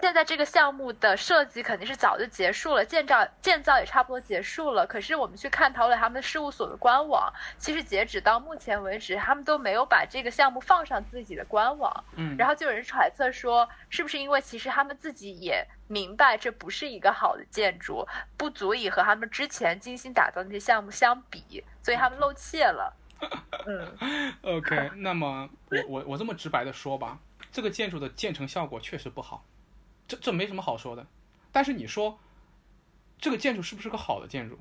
[0.00, 4.86] 现在这个项目的设计肯定是早就结束了，建造建造也差不多结束了。
[4.86, 12.04] 可是我们去看陶磊他们事务所的官网，其实截止到目前为止，他们都没有把这个项目放上自己的官网。
[12.14, 18.06] 嗯，然后就有人揣测说，是不是因为其实他们自己也明白这不是一个好的建筑，
[18.36, 22.96] 不足以和他们之前精心打造那些项目相比，所以他们露怯了。
[23.66, 27.18] 嗯， OK，那么我我我这么直白的说吧，
[27.50, 29.44] 这个建筑的建成效果确实不好。
[30.08, 31.06] 这这没什么好说的，
[31.52, 32.18] 但是你说
[33.18, 34.58] 这个建筑是不是个好的建筑？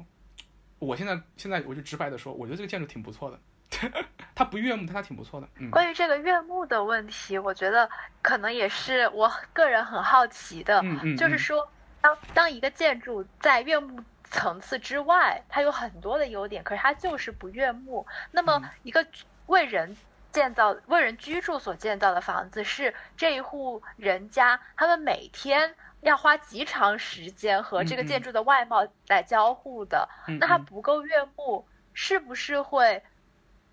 [0.78, 3.40] 我现在现在我就直白的说，我觉得这个建筑挺不错的，
[4.36, 5.48] 它不悦目，但它挺不错的。
[5.56, 7.90] 嗯，关于这个悦目的问题，我觉得
[8.22, 10.84] 可能也是我个人很好奇的，
[11.18, 11.68] 就是说，
[12.02, 19.08] 当当一个建筑在悦目层次之外，它有很多的优点，可是它就是不悦目，那么一个
[19.46, 19.96] 为人。
[20.38, 30.08] 建造为人居住所建造的房子是这一户人家，他们每天要花极长时间和这个建筑的外貌来交互的，
[30.40, 33.02] 那它不够悦目，是不是会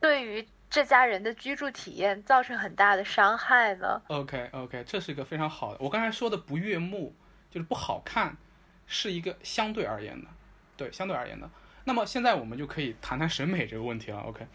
[0.01, 5.79] 对于这家人的居住体验造成很大的伤害呢？OK OK，这是一个非常好的。
[5.83, 7.15] 我刚才说的不悦目
[7.51, 8.35] 就是不好看，
[8.87, 10.29] 是一个相对而言的，
[10.79, 11.51] 对，相对而言的。
[11.85, 14.21] 那么现在我们就可以谈谈审美这个问题了。
[14.21, 14.47] OK。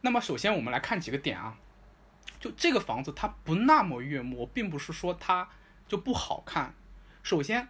[0.00, 1.56] 那么首先我们来看几个点啊，
[2.38, 5.48] 就这个房子它不那么悦目，并不是说它
[5.88, 6.72] 就不好看。
[7.24, 7.68] 首先，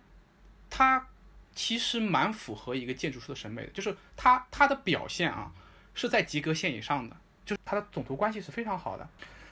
[0.69, 1.09] 它
[1.55, 5.51] 其实蛮符合一个建筑师的审美的，就是它它的表现啊
[5.95, 9.09] 是在及格线以上的，就是它的总图关系是非常好的，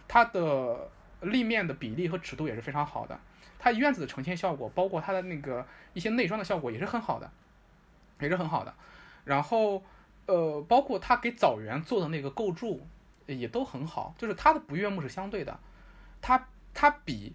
[0.07, 0.91] 它的
[1.23, 3.19] 立面的比例和尺度也是非常好的，
[3.59, 7.31] 它院子的呈现效果，包括它的那个一些内装的效果也是很好的，
[8.21, 8.75] 也是很好的，
[9.25, 9.83] 然后。
[10.27, 12.87] 呃，包括他给枣园做的那个构筑，
[13.27, 14.15] 也都很好。
[14.19, 15.57] 就是他的不悦目是相对的，
[16.21, 17.33] 他他比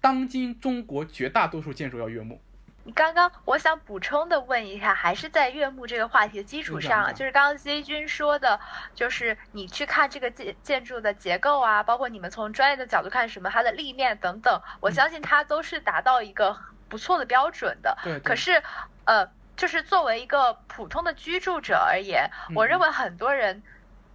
[0.00, 2.40] 当今中国绝大多数建筑要悦目。
[2.84, 8.58] 你刚刚我想补充的问一下，还是在悦目这个话题的基础上，就是刚刚 Z 君说的，
[8.94, 16.56] 就是你去看这个建建筑的结构啊，包括你们从专业的角度看什么它的立面等等，我相信它都是达到一个
[16.88, 17.98] 不错的标准的。
[18.04, 18.18] 对。
[18.20, 18.62] 可是，
[19.04, 19.28] 呃。
[19.58, 23.60] 就是作为一个普通的居住者而言，我认为很多人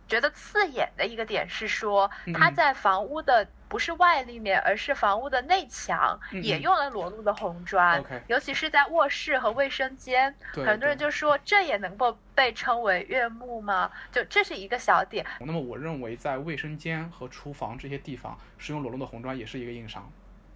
[0.08, 13.92] 觉得刺眼的一个点是说，他在房屋的不是外立面，而是房屋的内墙也用了裸露的红砖，尤其是在卧室和卫生间，很多人就说这也能够被称为悦目吗？
[14.14, 15.26] 就这是一个小点。
[15.42, 20.10] 那么我认为在卫生间和厨房这些地方使用裸露的红砖也是一个硬伤，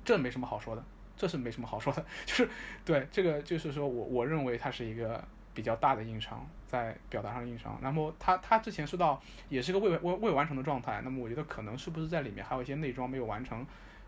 [0.06, 0.82] 这没什么好说的。
[1.18, 2.50] 这是没什么好说的， 就是
[2.86, 5.22] 对这个，就是说我我认为它是一个
[5.54, 7.78] 比较大的硬伤，在表达上的硬伤。
[7.82, 13.66] 那么他他之前说到也是个未未未完成的状态，那么我觉得可能是不是在里面还有一些内装没有完成，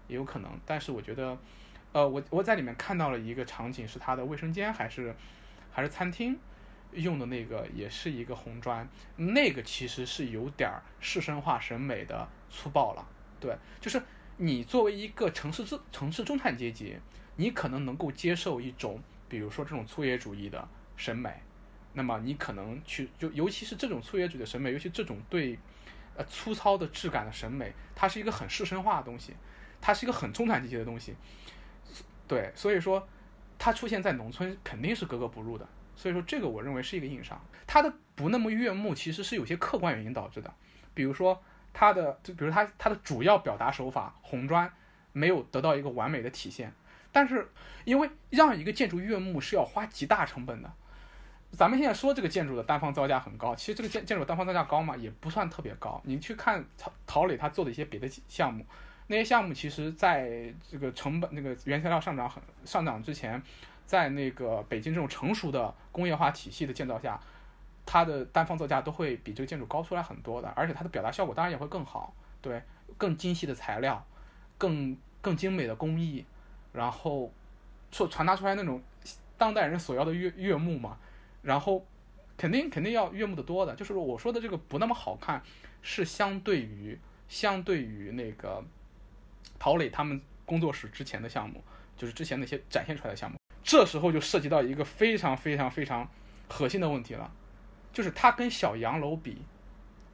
[0.08, 0.52] 也有可能。
[0.66, 1.36] 但是我觉得，
[1.92, 5.16] 呃，我我在里面看到了一个场景，是它的卫生间还是
[5.72, 6.38] 还是餐厅
[6.92, 13.08] 用的那个，也是一个红砖，那个其实是有点儿市生化审美的粗暴了，
[13.40, 14.00] 对，就是。
[14.42, 16.98] 你作为一个城市中城市中产阶级，
[17.36, 18.98] 你可能能够接受一种，
[19.28, 21.30] 比如说这种粗野主义的审美，
[21.92, 25.60] 那么你可能去就尤其是这种粗野主义的审美，尤其这种对，
[26.16, 29.34] 呃粗糙的质感的审美，它是一个很市生化的东西，
[29.82, 31.14] 它是一个很中产阶级的东西，
[32.26, 33.06] 对，所以说
[33.58, 40.54] 它出现在农村肯定是格格不入的，所以说这个我认为是一个硬伤，它的不那么悦目其实是有些客观原因导致的，
[40.94, 41.44] 比如说。
[41.74, 44.72] 它的就比如它它的主要表达手法红砖
[45.12, 46.74] 没有得到一个完美的体现，
[47.12, 47.48] 但是
[47.86, 50.72] 因为让一个建筑悦目是要花极大成本的，
[51.52, 56.02] 咱们现在说这个建筑的单方造价很高，其实这个建建筑单方造价高嘛也不算特别高。
[56.06, 58.66] 你去看陶陶磊他做的一些别的项目，
[59.08, 63.42] 那些项目其实在这个成本那个原材料上涨很上涨之前，
[63.86, 67.20] 在那个北京这种成熟的工业化体系的建造下。
[67.92, 72.62] 它的单方造价都会比这个建筑高出来很多的，而且它的表达效果当然也会更好，对，
[73.00, 74.06] 更精细的材料，
[74.60, 76.24] 更更精美的工艺，
[76.72, 77.34] 然后
[77.92, 78.80] 所传达出来那种
[79.40, 81.00] 当代人所要的悦悦目嘛，
[81.42, 81.84] 然后
[82.38, 83.74] 肯定肯定要悦目的多的。
[83.74, 85.42] 就是我说的这个不那么好看，
[85.82, 86.96] 是相对于
[87.28, 88.64] 相对于那个
[89.58, 91.64] 陶磊他们工作室之前的项目，
[91.98, 96.08] 就是之前那些展现出来的项目，这时候就涉及到一个非常非常非常
[96.48, 97.32] 核心的问题了，
[97.92, 99.44] 就是它跟小洋楼比，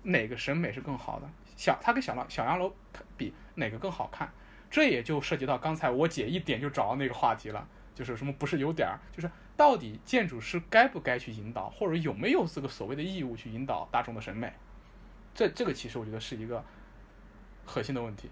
[0.03, 1.27] 哪个审美是更好的？
[1.55, 2.73] 小它跟小洋小洋楼
[3.15, 4.29] 比哪个更好看？
[4.69, 14.51] 这也就涉及到刚才我姐一点就找到那个话题了，就是什么不是有点儿，就是到底建筑师该不该去引导，或者有没有这个所谓的义务去引导大众的审美？
[15.33, 16.63] 这这个其实我觉得是一个
[17.65, 18.29] 核心的问题。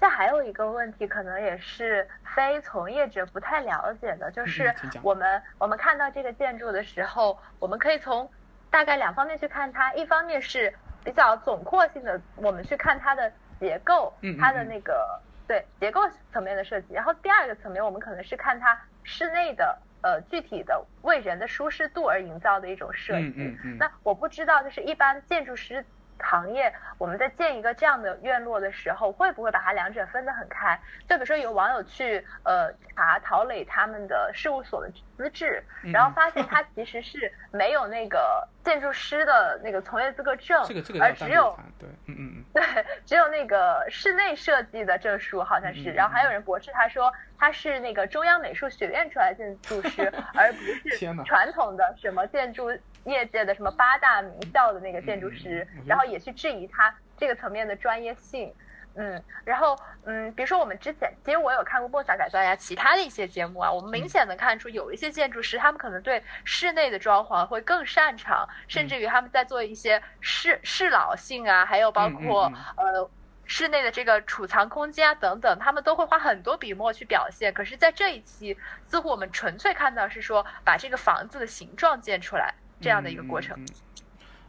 [0.00, 8.30] 这还有一个问题，可能也是非从业者不太了解的，就是我们我们看到这个建筑的时候，我们可以从
[8.70, 10.72] 大概两方面去看它，一方面是
[11.04, 15.20] 比较总括性的，我们去看它的结构，它的那个。
[15.50, 16.00] 对结构
[16.32, 23.58] 层面的设计，然后第二个层面，我们可能是看它室内的呃具体的为人的舒适度而营造的一种设计。
[23.76, 25.84] 那我不知道，就是一般建筑师。
[26.22, 30.78] 行业，我们在建一个这样的院落的时候，会不会把它两者分得很开？
[31.08, 40.62] 就比如说有网友去呃查陶磊他们的事务所的资质，然后发现他其实是没有那个建筑师的那个从业资格证，
[41.00, 42.62] 而只有对，嗯嗯嗯，对，
[43.06, 45.90] 只有那个室内设计的证书好像是。
[45.90, 52.70] 然后还有人驳斥他说他是那个中央美术学院出来的建筑师， 而不是传统的什么建筑。
[53.04, 58.52] 业界的什么八大名校的那个建筑师，然后也去质疑他这个层面的专业性，
[58.94, 73.10] 嗯，然后嗯，比如说我们之前，其实我有看过梦想改造家，其他的一些节目啊，我们明显能看出有一些建筑师，他们可能对室内的装潢会更擅长，甚至于他们在做一些适适老性啊，还有包括呃
[73.46, 77.52] 室内的这个储藏空间啊等等，他们都会花很多笔墨去表现。
[77.52, 82.54] 可是，在这一期，似乎我们纯粹看到是说把这个房子的形状建出来。
[82.80, 83.58] 这样的一个过程。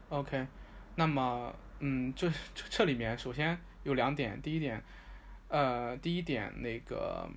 [0.09, 0.45] OK，
[0.95, 2.31] 那么，嗯，这
[2.69, 4.41] 这里面首先有两点。
[4.41, 4.83] 第一点，
[5.47, 7.29] 呃，第一点，那个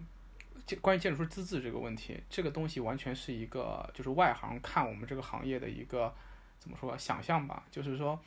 [0.66, 6.12] 建关于建筑师资质这个问题，这个东西完全是一个就是外行看我们这个行业的一个
[6.58, 7.64] 怎么说想象吧。
[7.70, 8.18] 就是说，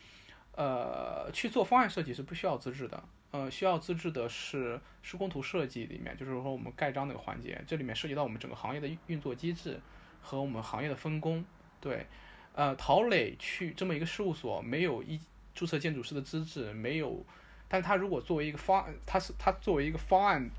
[0.53, 3.03] 呃，去做方案设计是不需要资质的。
[3.31, 9.77] 呃，需要资质的是施工图设计里面，就是说我们盖章那个环节，这里面涉及到我们整个行业的运作机制
[10.21, 11.43] 和我们行业的分工，
[11.81, 12.07] 对。
[12.57, 15.19] 呃，陶磊去这么一个事务所，没有一
[15.53, 17.23] 注册建筑师的资质，没有，
[17.67, 20.49] 但他如果作为一个方案，他是他作为一个方案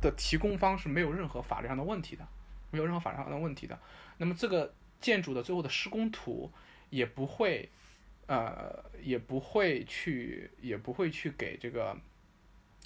[0.00, 2.26] 的提供方是没有任何法律上的问题的，
[2.72, 3.78] 没有任何法律上的问题的。
[4.16, 6.50] 那么这个建筑的最后的施工图
[6.90, 7.70] 也不会，
[8.26, 11.96] 呃，也不会去，也不会去给这个，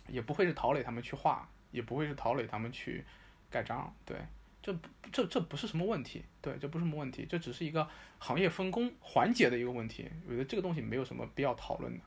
[0.09, 3.03] 也不会是陶磊他们去画，也不会是陶磊他们去
[3.49, 4.19] 盖章，对。
[4.63, 4.73] 这
[5.11, 7.87] 这这不是什么问题，对，这不是什么问题，这只是一个
[8.19, 10.09] 行业分工环节的一个问题。
[10.27, 12.01] 我觉得这个东西没有什么必要讨论的，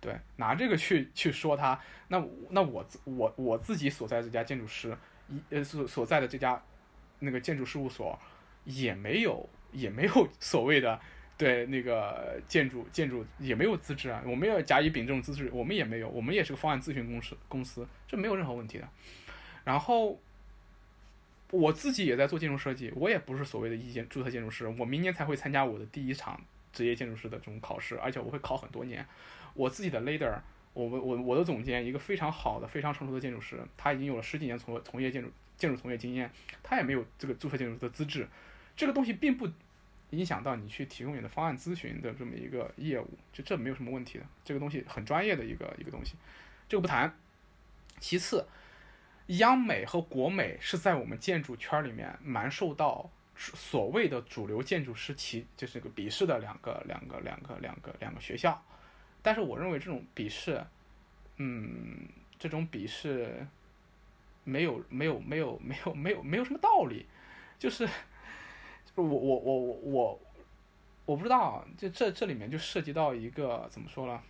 [0.00, 4.94] 对，拿这个去去说它，那那我我我自己所在这家建筑师
[5.30, 6.62] 一呃所所在的这家
[7.20, 8.18] 那个建筑事务所
[8.64, 11.00] 也没有也没有所谓的
[11.38, 18.86] 对那个建筑建筑也没有资质啊，我们要甲乙丙这种资质，我们也没有，我们也是个方案咨询公司公司，这没有任何问题的，
[19.64, 20.20] 然后。
[21.50, 24.66] 我自己也在做建筑设计，我也不是所谓的一建注册建筑师。
[24.78, 26.40] 我明年才会参加我的第一场
[26.72, 29.06] 职业建筑师的这种考试，而且我会考很多年。
[29.54, 30.36] 我自己的 leader，
[30.72, 36.28] 我我我的总监，一个非常好的、非常成熟的建筑师，他已经有了十几年从从业建筑建筑从业经验，
[36.62, 38.26] 他也没有这个注册建筑师的资质。
[38.74, 39.48] 这个东西并不
[40.10, 44.26] 影响到你去提供你的方案咨询的这么一个业务，就这没有什么问题的。
[44.44, 46.14] 这个东西很专业的一个一个东西，
[46.68, 47.14] 这个不谈。
[48.00, 48.44] 其次。
[49.26, 58.62] 央美和国美是在我们建筑圈里面蛮受到所谓的主流建筑师其就是个鄙视的两个两个两个两个两个学校，
[59.22, 60.62] 但是我认为这种鄙视，
[61.36, 62.06] 嗯，
[62.38, 63.46] 这种鄙视
[64.44, 67.06] 没有没有没有没有没有没有什么道理，
[67.58, 67.88] 就是
[68.94, 70.20] 我我我我我
[71.06, 74.22] 我不知道，就这这里面就涉及到一个怎么说呢？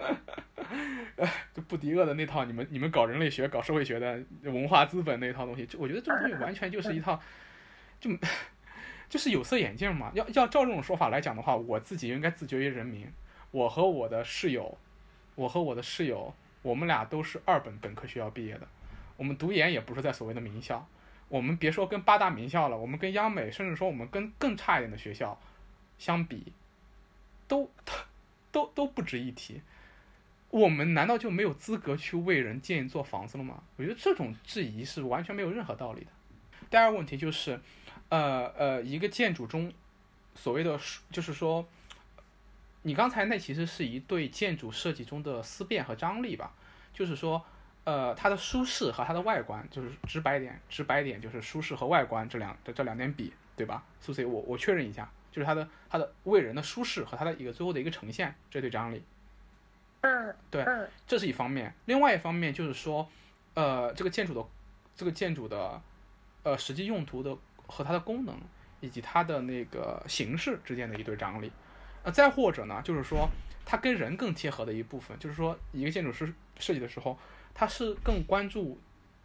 [1.52, 7.20] 就布迪厄的那套，你们你们搞人类学、搞社会学的文化资本那一套东西，就我觉得这个东西完全就 是一套，
[8.00, 8.10] 就
[9.08, 10.10] 就是有色眼镜嘛。
[10.14, 13.06] 要要照这种说法来讲的话，我自己应该自绝于人民。
[13.50, 14.78] 我和我的室友，
[15.34, 16.32] 我和我的室友，
[16.62, 18.68] 我们俩都是二本本科学校毕业的，
[19.16, 20.86] 我们读研也不是在所谓的名校。
[21.28, 25.36] 我们别说跟八大名校了，我们跟央美，甚至说我们跟更差一点的学校
[25.98, 26.52] 相比，
[27.48, 27.70] 都
[28.52, 29.60] 都都不值一提。
[30.50, 33.62] 我们难道就没有资格去为人建一座房子了吗？
[33.76, 36.10] 我觉得这种质疑是完全没有任何道理的。
[36.68, 37.60] 第二个问题就是，
[38.08, 39.72] 呃呃，一个建筑中
[40.34, 40.78] 所谓的，
[41.10, 41.66] 就是说，
[42.82, 46.52] 你刚才那其实是一对建筑设计中的思辨和张力吧？
[46.92, 47.44] 就是说，
[47.84, 53.84] 呃，它的舒适和它的外观，就是直白点，直白点就是舒适和外观这两这这两点比，对吧？
[54.00, 59.02] 苏 C，我我确认一下，就是它的它的为人的舒适和它的一个最后的一个呈现，这对张力。
[60.02, 60.64] 嗯，对，
[61.06, 61.74] 这是一方面。
[61.84, 63.06] 另外一方面就是说，
[63.52, 64.42] 呃，这个建筑的
[64.96, 65.78] 这个建筑的
[66.42, 67.36] 呃实际用途的
[67.66, 68.34] 和它的功能
[68.80, 71.52] 以及它的那个形式之间的一对张力。
[72.02, 73.28] 呃，再或者呢，就是说
[73.66, 77.18] 它跟人更贴合的一部分，就是说一个建筑师设计的时候，
[77.52, 78.80] 他是更关注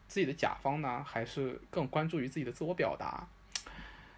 [0.09, 3.25] 自己的甲方呢，还是更关注于自己的自我表达？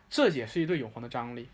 [0.09, 1.47] 这也是一对永恒的张力，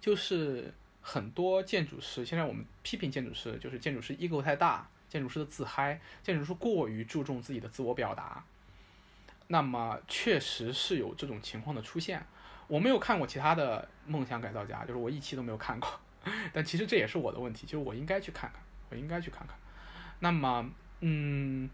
[0.00, 0.72] 就是。
[1.08, 8.42] 很多建筑师，现在我们批评建筑师，就是建筑师 ego 太大，建筑师的自嗨，建筑师过于注重自己的自我表达。
[9.46, 12.26] 那么确实是有这种情况的出现。
[12.66, 15.88] 我没有看过其他的梦想改造家，就是我一期都没有看过。
[16.52, 19.56] 但其实这也是我的问题，就是我应该去看看，我应该去看看。
[20.18, 20.68] 那么，
[21.02, 21.70] 嗯，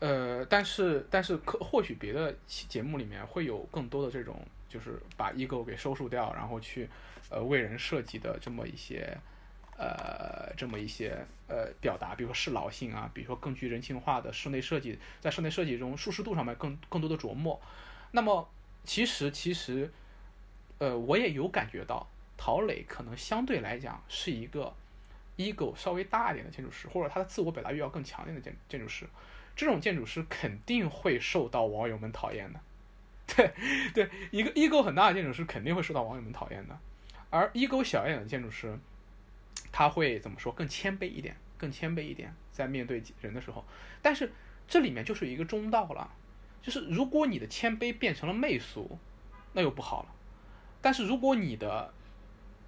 [0.00, 6.90] 呃，但是但是可或许别的节目里面会有更多的这种，就是把 ego 给收束掉，然后去。
[7.32, 9.16] 呃，为人设计的这么一些，
[9.78, 17.58] 呃，这么一些呃表达，比如说适老性啊，比如说更具人性化的室内设计，在室内设计中舒适度上面更更多的琢磨。
[18.10, 18.46] 那么，
[18.84, 19.90] 其实其实，
[20.78, 22.06] 呃，我也有感觉到，
[22.36, 24.74] 陶磊可能相对来讲是一个
[25.38, 29.06] ego 稍微大一点的建筑师，或者他的自我表达欲要更强烈的建建筑师。
[29.56, 32.60] 这种建筑师肯定会受到网友们讨厌的。
[33.34, 33.50] 对
[33.94, 36.78] 对，一个 ego 很大的建筑师肯定会受到网友们讨厌的。
[37.32, 38.78] 而 ego 小一点的建筑师，
[39.72, 40.52] 他会怎么说？
[40.52, 43.64] 更谦卑一点，更谦卑一点，在面对人的时候。
[44.02, 44.30] 但是
[44.68, 46.10] 这里面就是一个中道了，
[46.60, 48.98] 就是如果你的谦卑变成了媚俗，
[49.54, 50.10] 那又不好了。
[50.82, 51.90] 但是如果你的，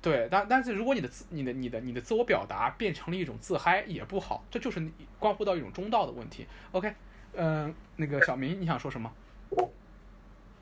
[0.01, 4.43] 对，但但是如果你的自、你的、你的、你的自我表达变成了一种自嗨，也不好。
[4.51, 6.47] 这就是关乎到一种中道的问题。
[6.73, 6.95] OK，
[7.35, 9.13] 嗯，那个小明，你想说什么？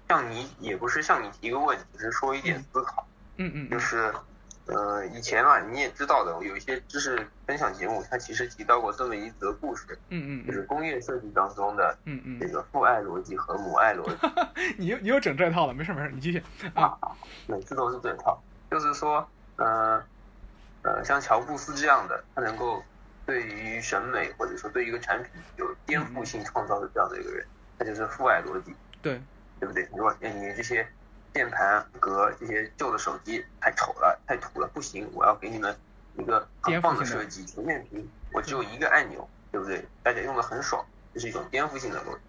[0.09, 3.07] 向你也不是向你提个问题，只是说一点思考。
[3.07, 3.12] 嗯
[3.43, 4.13] 嗯嗯，就是，
[4.67, 14.17] 呃，以前嘛，你也知道的，有一些知识分享节目，它其实提到过这么一则故事，嗯嗯，就是工业设计当中的，嗯嗯，这个父爱逻辑和母爱逻辑。
[14.79, 16.43] 你又你又整这套了，没事没事，你继续
[16.75, 16.97] 啊。
[17.49, 18.41] 每次都是这套，
[18.71, 20.03] 就是说，呃，
[20.83, 22.83] 呃，像乔布斯这样的，他能够
[23.27, 27.45] 对于审美或者说对于一个产品有颠覆性创造的这样的一个人，
[27.79, 29.21] 他就是父爱逻辑，对，
[29.59, 29.89] 对不对？
[29.91, 30.87] 如果你这些。
[31.33, 35.09] 键盘和这些旧的手机太丑了，太土了，不行！
[35.15, 35.75] 我要给你们
[36.17, 39.85] 一个很棒的设计，全面屏，我只有一个按钮，对不对？
[40.03, 42.21] 大家用的很爽，这是一种颠覆性的逻辑。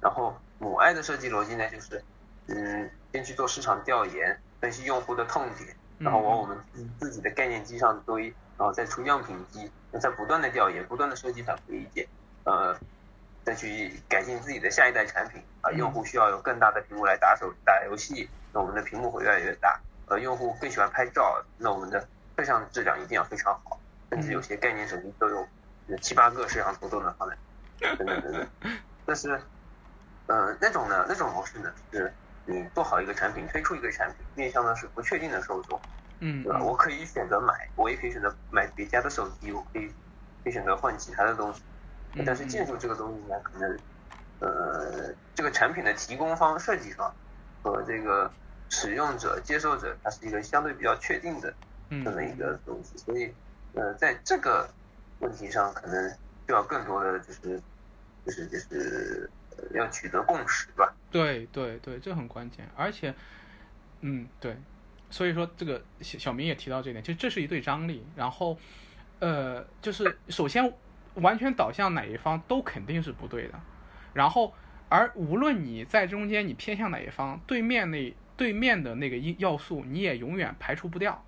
[0.00, 2.02] 然后母爱的设计逻辑呢，就是
[2.46, 6.58] 嗯，先去做市场调研，分析用户的痛点，然后往我们
[6.98, 8.24] 自己的概念机上堆，
[8.56, 12.06] 然后再出样品机，再不断的调研，不断的设计反馈意见，
[12.44, 12.76] 呃。
[13.44, 19.78] 再去改进自己的下一代产品啊，用户需要有更大的屏幕来打手打游戏，那我们的屏幕会越来越大。
[20.06, 23.78] 呃，用户更喜欢拍照，那我们的摄像质量一定要非常好，
[24.10, 25.46] 甚至有些概念手机都有
[26.00, 27.36] 七八个摄像头都能放在，
[27.96, 28.48] 等等等等。
[29.04, 29.38] 但是，
[30.26, 32.14] 呃，那种呢，那种模式呢，是
[32.46, 35.82] 你做好一个产品，推出一个产品，面向的是不确定的受众，
[36.20, 36.62] 嗯，对吧？
[36.62, 39.88] 我可以选择买，我也可以选择买别家的手机，我可以
[40.44, 41.62] 可以选择换其他的东西。
[42.24, 43.80] 但是建筑这个东西呢，可能，
[44.38, 47.14] 呃，这个产品的提供方、设计方
[47.62, 48.32] 和这个
[48.68, 51.54] 使用者、接受者，它是一个相对比较确定的
[51.90, 53.32] 这么一个东西，所以，
[53.74, 54.68] 呃，在这个
[55.20, 57.60] 问题上，可能需要更多的就是，
[58.24, 59.30] 就是就是
[59.72, 60.94] 要取得共识，吧？
[61.10, 62.68] 对对对，这很关键。
[62.76, 63.14] 而且，
[64.00, 64.56] 嗯，对，
[65.10, 68.06] 所以说这个小小明也提到这点，就这是一对张力。
[68.14, 68.58] 然后，
[69.20, 70.72] 呃，就是首先。
[71.22, 73.58] 完全导向哪一方都肯定是不对的，
[74.12, 74.52] 然后
[74.90, 81.24] 而无论你在中间你偏向哪一方，对面那对面的那个因要素你也永远排除不掉，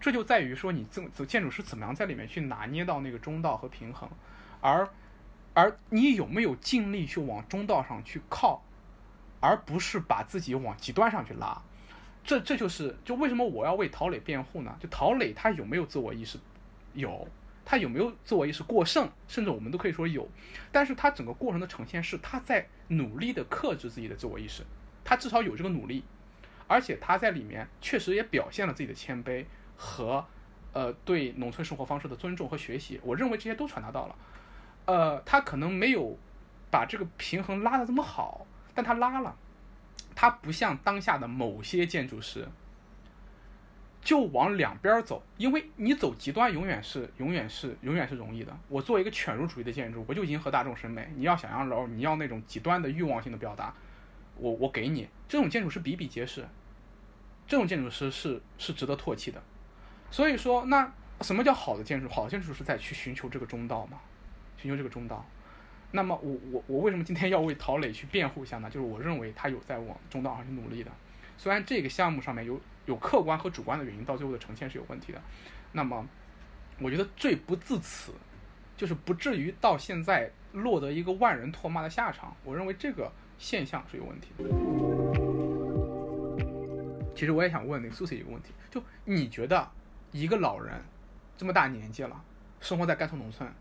[0.00, 4.08] 这就在于说你这建筑师怎么样在里面去拿捏到那个中道和平衡，
[4.60, 4.88] 而
[5.54, 8.62] 而你有没有尽力去往中道上去靠，
[9.40, 11.60] 而不是把自己往极端上去拉，
[12.22, 14.76] 这这就是就为什么我要为陶磊辩护呢？
[14.80, 16.38] 就陶磊他有没有自我意识？
[16.94, 17.26] 有。
[17.62, 20.28] 他有没有自我意识过剩，甚至我们都可以说有，
[20.72, 24.64] 但是他整个过程的呈现是他在努力的克制自己的自我意识，
[25.04, 26.02] 他至少有这个努力，
[26.70, 29.44] 而且他在里面确实也表现了自己的谦卑
[29.76, 30.24] 和，
[30.72, 34.16] 呃，对农村生活方式的尊重和学习，我认为这些都传达到了，
[34.84, 36.16] 呃，他可能没有
[36.70, 39.34] 把这个平衡拉得这么好，但他拉了，
[40.14, 42.46] 他不像当下的某些建筑师，
[44.00, 48.56] 就往两边走，因为你走极端永远是永远是永远是容易的。
[48.68, 51.10] 我做一个犬儒主义的建筑，我就迎合大众审美。
[51.16, 53.74] 你要想要楼，你要那种极端的欲望性的表达，
[54.36, 56.46] 我我给你这种建筑是比比皆是，
[57.50, 59.42] 这种建筑师是是值得唾弃的。
[60.08, 60.88] 所以说，那
[61.22, 62.08] 什么叫好的建筑？
[62.08, 63.98] 好的建筑是在去寻求这个中道嘛，
[64.56, 65.26] 寻求这个中道。
[65.90, 68.70] 那么我我我为什么今天要为陶磊去辩护一下呢？
[68.70, 70.92] 就是我认为他有在往中道上去努力的。
[71.36, 75.20] 虽然这个项目上面有有客观和主观的原因，到最后的呈现是有问题的，
[75.72, 76.06] 那么
[76.78, 78.12] 我觉得罪不至此，
[78.76, 82.36] 就是不至于到现在落得一个万人唾骂的下场。
[82.44, 85.29] 我认为这个现象是有问题的。
[87.14, 89.68] 其实我也想问那个苏西一个问题，就你觉得
[90.12, 90.74] 一个老人
[91.36, 92.22] 这么大年纪了，
[92.60, 93.52] 生活在甘肃农村，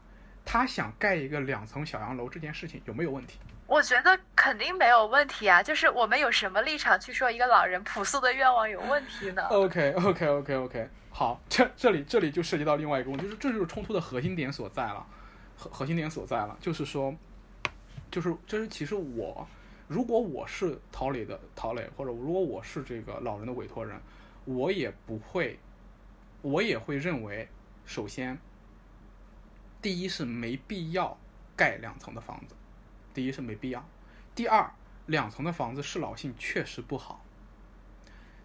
[0.45, 3.39] 他想盖一个两层小洋楼这件事情有没有问题？
[3.67, 15.05] 我觉得肯定没有问题啊，就是我们有什么立场去说一个老人朴素的愿望有问题呢？OK OK OK OK，好，这这里这里就涉及到另外一个问题，就是这就是冲突的核心点所在了，
[15.55, 17.13] 核核心点所在了，就是说，
[18.09, 19.47] 就是就是其实我
[19.89, 23.99] 如果我是陶磊的陶磊，或者如果我是这个老人的委托人，
[24.45, 25.57] 我也不会，
[26.43, 27.47] 我也会认为，
[27.87, 28.37] 首先，
[29.81, 31.17] 第一是没必要
[31.55, 32.53] 盖两层的房子。
[33.15, 33.83] 第一是没必要，
[34.35, 34.71] 第二
[35.07, 37.25] 两层的房子适老性确实不好。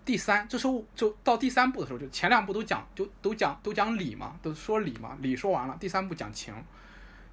[0.02, 6.54] 第三，这时候就到第三步的时候，就前两步都讲，就都讲都讲理嘛，都说理嘛，理说完了，第三步讲情。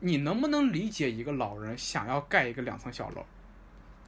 [0.02, 3.26] 你能不能理解一个老人想要盖一个两层小楼？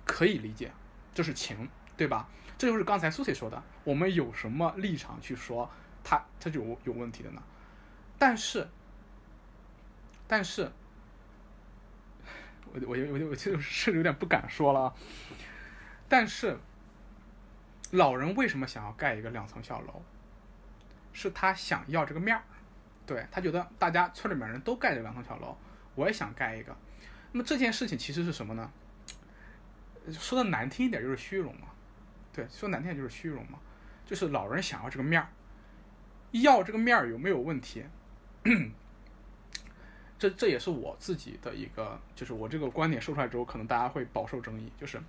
[0.05, 0.71] 可以理解，
[1.13, 2.29] 这是情，对吧？
[2.57, 5.69] 这就是刚才苏西说的，我们有什么立场去说
[6.03, 7.41] 他他就有问题的呢？
[8.17, 8.67] 但是，
[10.27, 10.71] 但是。
[12.75, 14.91] 我我我我就是有点不敢说了，
[16.09, 16.57] 但是
[17.91, 20.01] 老人为什么想要盖一个两层小楼？
[21.11, 22.41] 是他想要这个面儿，
[23.05, 25.55] 对他觉得大家村里面人都盖着两层小楼，
[25.93, 26.75] 我也想盖一个。
[27.31, 28.71] 那么这件事情其实是什么呢？
[30.11, 31.67] 说的难听一点就是虚荣嘛，
[32.33, 33.59] 对，说难听点就是虚荣嘛，
[34.05, 35.27] 就是老人想要这个面儿，
[36.31, 37.83] 要这个面儿有没有问题？
[40.19, 44.71] 这这也是我自己的一个，就是我这个观点说出来之后，可能大家会饱受争议。
[44.79, 45.01] 就是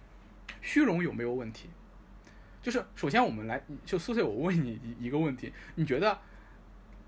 [0.60, 1.70] 虚荣有没有问题？
[2.60, 6.18] 就是首先我们来就苏谢，我问你一一个问题：你觉得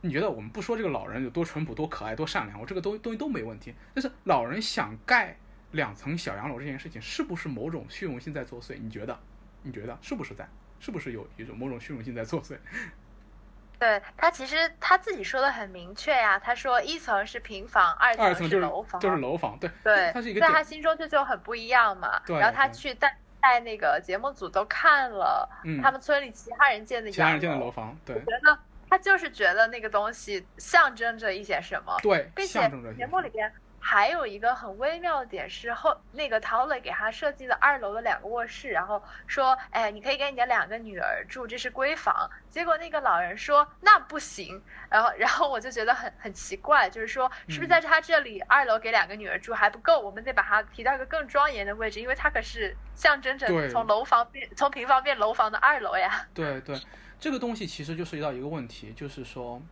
[0.03, 3.75] 你觉得我们不说这个老人有多淳朴、多可爱、多善良，我这个东东西都没问题。
[3.93, 5.37] 但是老人想盖
[5.73, 8.79] 两层小洋楼这件事情，是不是某种虚荣心在作祟？
[8.81, 9.19] 你觉得？
[9.63, 10.49] 你觉得是不是在？
[10.79, 12.57] 是不是有一种某种虚荣心在作祟？
[13.79, 22.21] 对他其实他自己说的很明确呀，他说一层是平房，二层是楼房，就是楼房，对对，他是一个在他心中这就很不一样嘛。
[22.27, 25.47] 然后他去带带那个节目组都看了
[25.83, 28.59] 他们村里其他人建的其他人建的楼房，对，觉得
[28.89, 33.53] 他就是觉得那个东西象征着一些什么，对，并且节目里边。
[33.89, 42.29] 还有一个很微妙的点是后那个陶磊给他设计的二楼的两个卧室，然后说，哎，你可以给你的两个女儿住，这是闺房。
[42.51, 44.61] 结果那个老人说那不行，
[44.91, 56.27] 然后然后我就觉得很很奇怪，就是说是不是在他这里二楼给两个女儿住还不够，我们得把它提到一个更庄严的位置，因为它可是象征着从楼房变从平房变楼房的二楼呀。
[56.35, 56.77] 对对，
[57.21, 59.63] 这个东西其实就涉及到一个问题，就是说，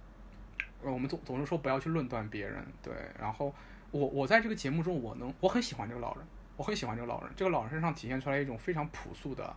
[0.83, 3.53] 我们总总是说不要去论断别人，对，然后。
[3.95, 6.27] 我我在这个节目中，我能我很喜欢这个老人，
[6.57, 7.33] 我很喜欢这个老人。
[7.37, 9.55] 这个老人身上体现出来一种非常朴素的、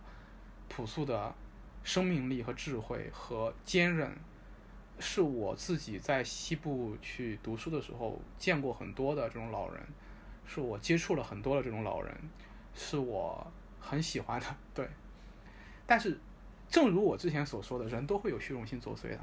[0.68, 1.34] 朴素的
[1.82, 4.16] 生命力和智慧和坚韧，
[5.00, 9.82] 是我自己在西部去读书的时候见过很多的这种老人，
[10.46, 12.16] 是我接触了很多的这种老人，
[12.74, 13.44] 是我
[13.80, 14.46] 很喜欢的。
[14.72, 14.88] 对，
[15.84, 16.16] 但是
[16.68, 19.20] 正如我之前所说的，人都会有虚荣心作祟的，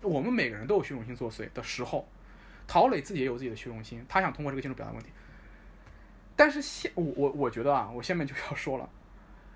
[0.00, 2.08] 我们每个人都有虚荣心作祟的时候。
[2.68, 5.10] 陶磊自己也有自己的虚荣心，他想通过这个建筑表达问题。
[6.34, 8.90] 但是现我我我觉得啊，我下面就要说了，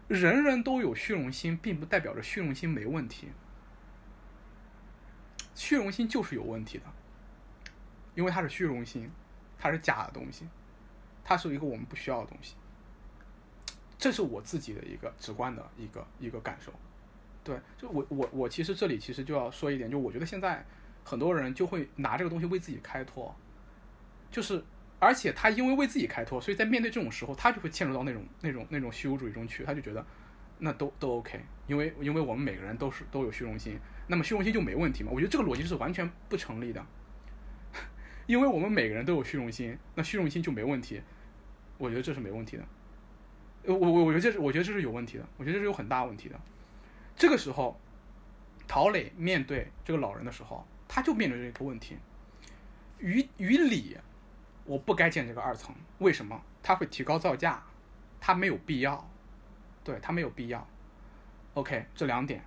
[0.08, 3.28] 人人都有虚荣心，并不代表着虚荣心没问题。
[5.54, 6.84] 虚荣心就是有问题的，
[8.14, 9.10] 因为它是虚荣心，
[9.58, 10.48] 它是假的东西，
[11.24, 12.54] 它是一个我们不需要的东西。
[13.98, 16.72] 这是我自己的一个直观的一个一个感受。
[17.42, 20.64] 对，就我我我其实这里其实就要说一点，就我觉得现在。
[21.04, 23.34] 很多人就会拿这个东西为自己开脱，
[24.30, 24.62] 就是，
[24.98, 29.64] 而且他因为为自己开脱，所以在面对这种时候，他就会陷入到那种那种那种虚无主义中去。
[29.64, 30.04] 他就觉得，
[30.58, 35.10] 那都都 OK，因为因为我们每个人都是都有虚荣心，那么虚荣心就没问题嘛？
[35.12, 36.84] 我觉得这个逻辑是完全不成立的，
[38.26, 41.00] 因为我们每个人都有虚荣心，那虚荣心就没问题？
[41.78, 42.64] 我觉得这是没问题的。
[43.64, 46.38] 我我我觉得这是我觉得这是有问题的，我觉得这是有很大问题的。
[47.16, 47.80] 这个时候。
[48.72, 51.96] 陶磊面对这个老人的时候，他就面对这个问题：
[52.98, 53.96] 于于理，
[54.64, 56.42] 我不该建这个二层，为什么？
[56.60, 57.62] 他会提高造价，
[58.20, 59.08] 他没有必要，
[59.84, 60.66] 对他没有必要。
[61.54, 62.44] OK，这两点，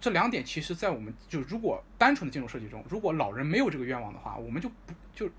[0.00, 5.30] 这两点其实，在我们就如果单纯的建筑设计中，如果老人没有这个愿望的话，我们就不就，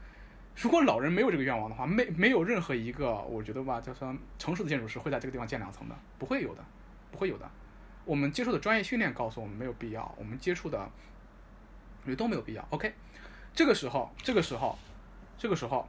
[0.56, 6.64] 如果老人没有这个愿望的话，没没有任何一个，我觉得吧，就说成熟的建筑师会在这个地方建两层的，不会有的，
[7.12, 7.52] 不会有的。
[8.06, 10.90] 我们接受的专业训练告诉我们没有必要，我们接触的，
[12.08, 12.66] 觉得都没有必要。
[12.72, 12.94] OK，
[13.54, 14.78] 这个时候，这个时候，
[15.38, 15.88] 这个时候，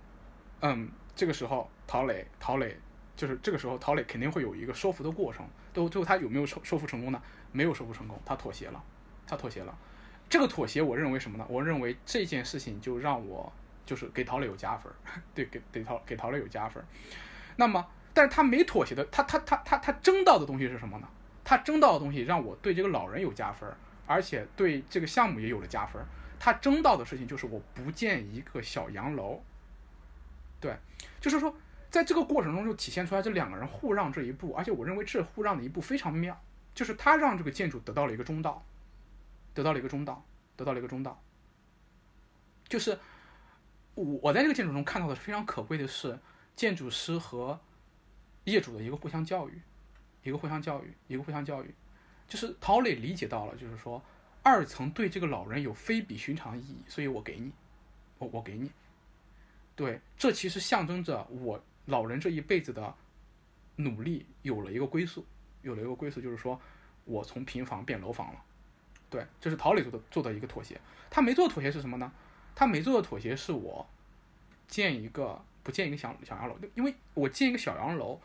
[0.61, 2.77] 嗯，这个时候，陶磊，陶磊，
[3.17, 5.47] 就是这个时候，陶磊肯定会有一个说服的过程。
[5.73, 7.23] 都最后他有没有说说服成功呢？
[7.53, 8.83] 没有说服成功，他妥协了，
[9.27, 9.77] 他妥协了。
[10.29, 11.47] 这个妥协，我认为什么呢？
[11.49, 13.53] 我认为这件事情就让我
[13.87, 14.93] 就是给陶磊有加分，
[15.35, 16.85] 对，给给陶给陶磊有加分。
[17.57, 21.09] 那么，但是他没妥协的，他他他他他争到的东西是什么呢？
[21.45, 23.71] 他争到的东西让我对这个老人有加分，
[24.09, 26.05] 而且对这个项目也有了加分。
[26.41, 29.41] 他争到的事情就是我不建一个小洋楼，
[30.59, 30.77] 对，
[31.21, 31.55] 就是说
[31.91, 36.41] 在这个过程中就体现出来这两个人互让这一步，而且我认为这互让的一步非常妙，
[36.75, 38.65] 就是他让这个建筑得到了一个中道，
[39.53, 40.25] 得到了一个中道，
[40.57, 41.23] 得到了一个中道。
[42.69, 42.99] 就是
[43.95, 46.19] 我在这个建筑中看到的是非常可贵的是
[46.57, 47.61] 建筑师和
[48.45, 49.61] 业主的一个互相教育。
[50.25, 51.73] 一个互相教育，一个互相教育，
[52.29, 54.03] 就是陶磊理解到了，就是说
[54.43, 57.51] 二层对这个老人有非比寻常意义，所以我给你，
[58.19, 58.71] 我我给你，
[59.75, 62.95] 对，这其实象征着我老人这一辈子的
[63.77, 65.25] 努力有了一个归宿，
[65.63, 66.61] 有了一个归宿，就是说
[67.05, 68.45] 我从平房变楼房了，
[69.09, 72.13] 对，这是陶磊做的做的一个妥协，他没做的妥协是什么呢？
[72.55, 73.87] 他没做的妥协是我
[74.69, 78.21] 建一个不建一个小小洋楼，因为我建一个小洋楼，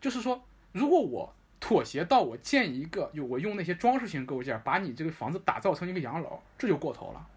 [0.00, 0.44] 就是说。
[0.72, 7.28] 如果我妥协到我建一个，就我用那些装饰性构件把你这个房子打造成一个洋楼，这就过头了。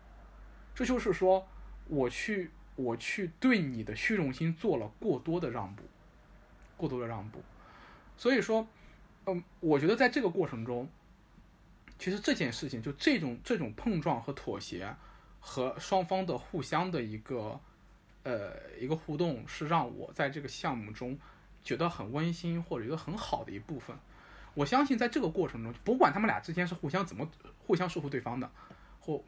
[0.74, 1.46] 这就是说，
[1.88, 5.84] 我去我去对你的虚荣心做了过多的让步，
[6.78, 7.44] 过多的让步。
[8.18, 8.66] 所以说，
[9.26, 10.90] 嗯，我觉得在这个过程中，
[12.00, 14.96] 其实这件事情就这种这种碰撞和妥协，
[15.40, 17.60] 和双方的互相的一个
[18.24, 21.20] 呃一个互动，是让我在这个项目中。
[21.64, 23.98] 觉得很温馨或者觉得很好的一部分，
[24.54, 27.30] 我相信在这个过程中，不管他们俩之间是互相怎么
[27.60, 28.50] 互相说服对方的，
[29.00, 29.24] 或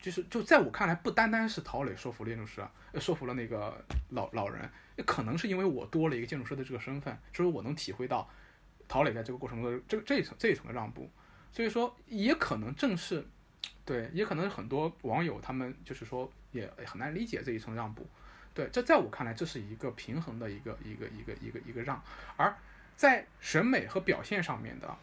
[0.00, 2.60] 就是就在我看来，不单单是陶磊说服建筑师，
[3.00, 8.28] 说服了那个老老人，也可能是因为我多了一个建筑师的这个身份，所以我能体会到
[8.88, 11.08] 陶磊在这个过程中的这这一层这一层的让步，
[11.52, 13.24] 所以说也可能正是
[13.84, 18.06] 对，也可能很多网友他们就是说也很难理解这一层让步。
[18.54, 22.02] 对，这在我看来，这是一个平衡的一个一个一个一个一个让，
[22.36, 22.54] 而
[22.96, 24.96] 在审美和表现上面的，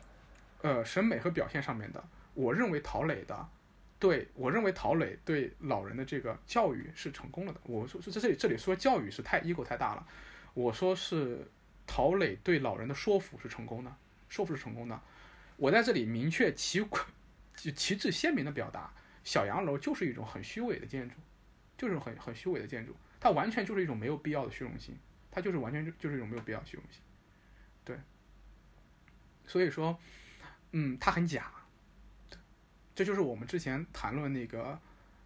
[0.61, 3.49] 呃，审美和表现上面的，我认为陶磊的，
[3.99, 7.59] 对我认为陶磊对老人的这个教育是成功了的。
[7.63, 10.07] 我说在这里这里说教育是太 ego 太大了，
[10.53, 11.45] 我说是
[11.85, 13.95] 陶磊对老人的说服是成功的，
[14.29, 14.99] 说服是成功的。
[15.57, 16.87] 我在这里明确旗
[17.75, 18.89] 旗帜鲜明的表达，
[19.25, 21.15] 小洋楼就是一种很虚伪的建筑，
[21.77, 22.95] 就是很很虚伪的建筑。
[23.19, 24.97] 它完全就是一种没有必要的虚荣心，
[25.29, 27.01] 它就是完全就是一种没有必要虚荣心，
[27.89, 27.99] 对。
[29.47, 29.97] 所以说，
[30.73, 31.51] 嗯，它很假，
[32.93, 34.79] 这就是我们之前谈论那个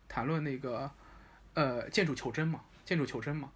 [0.07, 0.89] 谈论那个
[1.55, 3.51] 呃建筑求真嘛，建筑求真嘛，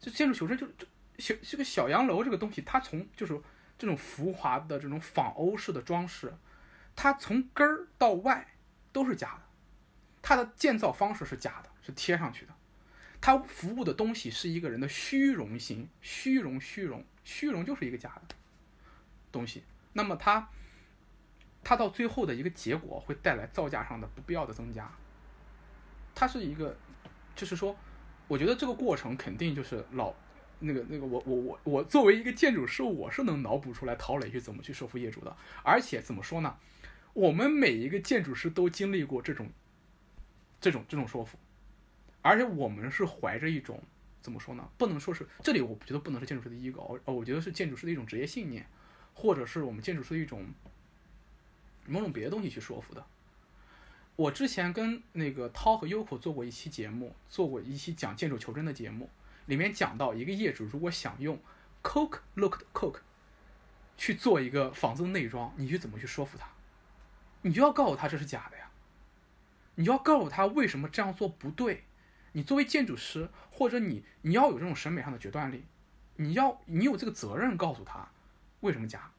[0.00, 0.86] 这建筑求真就就
[1.18, 3.38] 小这个小洋楼这个东西，它从就是
[3.76, 6.32] 这种浮华的这种仿欧式的装饰，
[6.94, 8.54] 它从根儿到外
[8.90, 9.42] 都是假的，
[10.22, 12.54] 它的建造方式是假的，是贴上去的。
[13.20, 18.34] 他服务的东西是一个人的虚荣心，虚荣，虚荣，虚荣就是一个假的
[19.36, 19.62] 东西。
[19.92, 20.48] 那么他，
[21.62, 24.90] 他到最后的一个结果会带来造价上的不必要的增加。
[26.14, 26.74] 它是一个，
[27.34, 27.76] 就是说，
[28.28, 30.14] 我觉得这个过程肯定就是老
[30.60, 35.36] 那个那个我我我我作为一个建筑师，我是能脑补出来陶磊去怎么去说服业主的。
[35.62, 36.56] 而且怎么说呢？
[37.12, 39.50] 我们每一个建筑师都经历过这种
[40.58, 41.38] 这种这种说服。
[42.22, 43.80] 而且我们是怀着一种
[44.20, 44.68] 怎么说呢？
[44.76, 48.66] 不能说是这里，我觉得不能是建筑师的 ego，哦，我觉得是建筑师的一种职业信念，
[49.18, 50.46] 或者是我们建筑师的一种
[51.86, 53.02] 某种别的东西去说服的。
[54.14, 59.08] 我之前跟那个涛和优酷做过一期节目，做过一期讲建筑求真的节目，
[59.46, 61.40] 里面讲到一个业主如果想用
[61.82, 63.00] Coke looked Coke
[63.96, 66.46] 去做一个房子的内装，你去怎么去说服他？
[67.40, 68.70] 你就要告诉他这是假的呀，
[69.76, 71.84] 你就要告诉他为什么这样做不对。
[72.32, 75.64] 你作为建筑师，或者你你要有这种审美上的决断力，
[76.16, 78.08] 你要你有这个责任告诉他
[78.60, 79.10] 为什么假。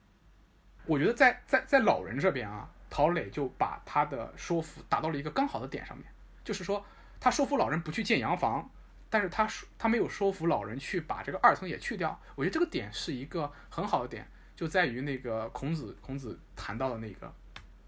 [0.85, 6.05] 我觉得在在在老人这边啊，陶磊就把他的说服打到了一个刚好的点上面，
[6.43, 6.85] 就是说
[7.19, 8.69] 他说服老人不去建洋房，
[9.09, 12.17] 但是他说他没有说服老人去把这个二层也去掉。
[12.35, 14.25] 我觉得这个点是一个很好的点，
[14.55, 17.33] 就在于那个孔子孔子谈到的那个，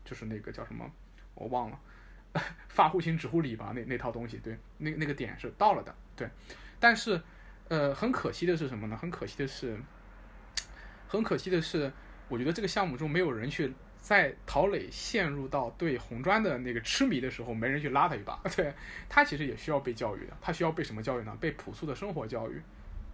[0.04, 0.90] 就是那个叫什么
[1.36, 1.80] 我忘了，
[2.68, 6.30] 发乎情止乎礼吧，那那套东西，对，那那个点是到了的，对，
[6.82, 7.22] 但是
[7.70, 8.98] 呃很可惜的是什么呢？
[8.98, 9.80] 很可惜的是，
[11.10, 11.92] 很可惜的是。
[12.32, 18.40] 我觉得这个项目中没有人去在陶磊陷入到对红砖的那个痴迷的时候，没人去拉他一把。
[18.56, 18.72] 对
[19.10, 21.36] 他其实也需要被教育的，他需要被什么教育呢？
[21.42, 22.62] 被朴素的生活教育。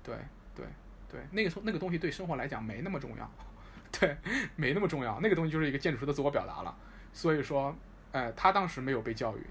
[0.03, 0.13] 对
[0.53, 0.65] 对
[1.09, 3.31] 对，那个那个东西对生活来讲没那么重要，
[3.89, 4.17] 对，
[4.57, 5.17] 没那么重要。
[5.21, 6.77] 那个东西就是一个建筑师的自我表达了。
[7.13, 7.73] 所以说，
[8.11, 9.41] 呃，他当时没有被教育，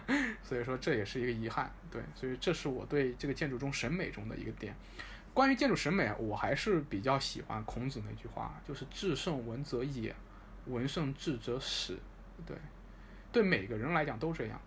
[0.44, 1.72] 所以说这也是一个遗憾。
[1.90, 4.76] 对，所以这是我对这个建筑中审美中的一个点。
[5.34, 10.14] 关于建筑审美，我还是比较喜欢孔子那句话，就是“至圣文则也，
[10.66, 11.98] 文圣至则始”。
[12.46, 12.56] 对，
[13.32, 14.60] 对每个人来讲都这样。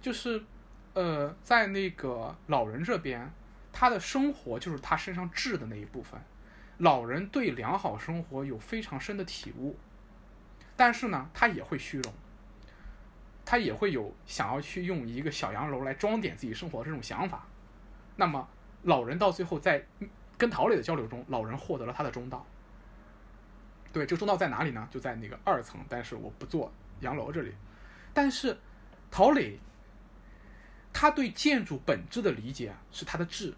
[0.00, 0.42] 就是，
[0.94, 3.30] 呃，在那个老人这边，
[3.70, 6.18] 他的生活就是他身上质的那一部分。
[6.78, 9.76] 老人对良好生活有非常深的体悟，
[10.74, 12.14] 但是呢，他也会虚荣，
[13.44, 17.46] 他也会有想要去用一个小洋楼来装点自己生活的这种想法。
[18.16, 18.48] 那么。
[18.86, 19.84] 老人到最后在
[20.38, 22.46] 跟陶磊的交流中，老人获得了他的中道。
[23.92, 24.88] 对，这个中道在哪里呢？
[24.90, 27.52] 就在那个二层，但是我不做洋楼这里。
[28.14, 28.56] 但是
[29.10, 29.58] 陶磊
[30.92, 33.54] 他对建筑本质的理解是他的智，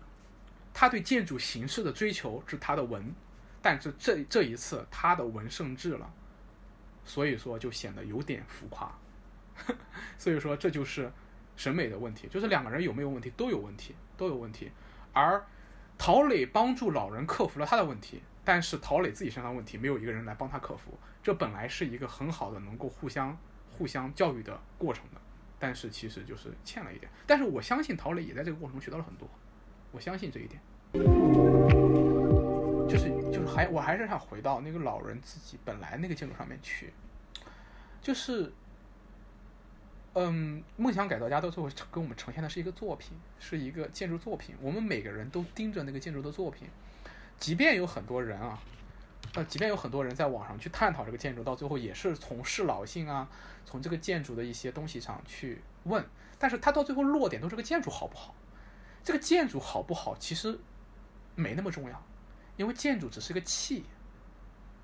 [0.72, 3.12] 他对建筑形式的追求是他的文，
[3.60, 6.10] 但是这这一次他的文胜智了，
[7.04, 8.90] 所以说就显得有点浮夸。
[10.16, 11.12] 所以说这就是
[11.56, 14.70] 审美的问题，就是两个人有没有问题都有问题，都有问题。
[15.12, 15.44] 而
[15.96, 20.96] 陶磊帮助老人克服了他的问题，但是陶磊自己身上问题没有一个人来帮他克服。
[21.22, 23.36] 这本来是一个很好的能够互相
[23.70, 25.20] 互相教育的过程的，
[25.58, 27.10] 但是其实就是欠了一点。
[27.26, 29.28] 但是我相信陶磊也在这个过程中学到了很多，
[29.90, 30.60] 我相信这一点。
[32.88, 36.92] 就是就是还我还是想回到那个老人自己本来那个建筑上面去，
[38.00, 38.52] 就是。
[40.14, 44.56] 嗯，梦想改造家到最后给我们呈现的是一个作品，是一个建筑作品。
[44.60, 46.66] 我们每个人都盯着那个建筑的作品，
[47.38, 48.58] 即便有很多人啊，
[49.34, 53.28] 呃，即便有很多人在网上去探讨这个建筑，到最后也是从适老性啊，
[53.64, 56.04] 从这个建筑的一些东西上去问，
[56.38, 58.34] 但是他到最后落点都是个建筑好不好？
[59.04, 60.58] 这个建筑好不好其实
[61.36, 62.02] 没那么重要，
[62.56, 63.84] 因为建筑只是个器，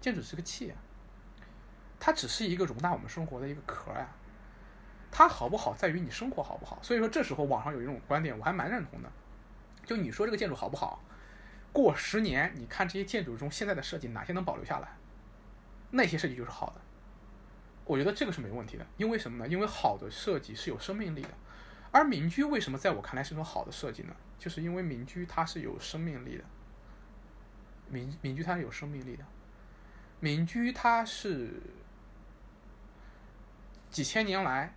[0.00, 0.72] 建筑是个器，
[1.98, 4.08] 它只是一个容纳我们生活的一个壳呀。
[5.16, 9.08] 它好不好在于你生活好不好，所以说这时候网上有一种观点，我还蛮认同的。
[9.86, 11.00] 就你说这个建筑好不好，
[11.72, 14.96] 过十年你看这些建筑中现在的设计哪些能保留下来，
[15.92, 16.80] 那些设计就是好的。
[17.84, 19.46] 我觉得这个是没问题的，因为什么呢？
[19.46, 21.30] 因为好的设计是有生命力的。
[21.92, 24.16] 而民居为什么在我看来是一种好的设计呢？
[24.36, 26.44] 就是因为民居它是有生命力的。
[27.88, 29.24] 民民居它是有生命力的，
[30.18, 31.62] 民居它是
[33.90, 34.74] 几千年来。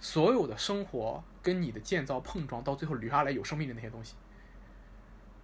[0.00, 4.14] 所有的生活跟你的建造碰撞，到最后留下来有生命的那些东西，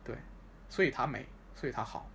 [0.03, 0.17] 对，
[0.69, 2.09] 所以它美，所以它好。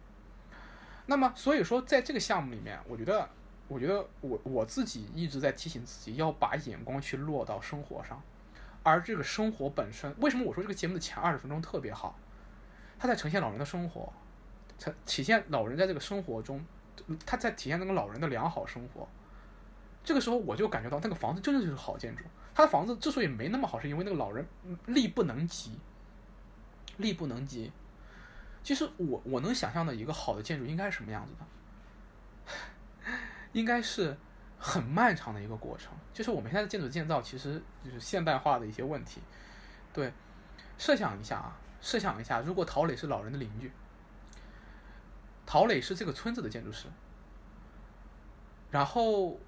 [1.06, 3.30] 那么，所以说，在这个项目里面，我觉得，
[3.68, 8.22] 我觉得我我自己一直在提醒自己，要把眼光去落到生活上。
[8.84, 12.18] 而这个生活本身，为什么我说这个节目的前二十分钟特别好？
[12.98, 14.12] 他在呈现老人的生活，
[14.80, 16.64] 呈体现老人在这个生活中，
[17.26, 19.08] 他在体现那个老人的良好生活。
[20.04, 22.24] 这个时候我就感觉到那个房子真的就是好建筑。
[22.54, 24.45] 他的房子之所以没那么好，是因为那个老人
[24.88, 25.80] 力不能及，
[26.97, 27.72] 力不能及。
[28.62, 33.12] 其实我我能想象的一个好的建筑应该是什么样子的？
[33.54, 34.18] 应该是
[34.60, 35.93] 很漫长的一个过程。
[36.14, 39.22] 就是我们现在的建筑建造，其实就是现代化的一些问题。
[39.93, 40.12] 对，
[40.78, 43.72] 设想一下啊，设想一下，如果陶磊是老人的邻居，
[45.45, 46.88] 陶磊是这个村子的建筑师，
[48.72, 49.39] 然后。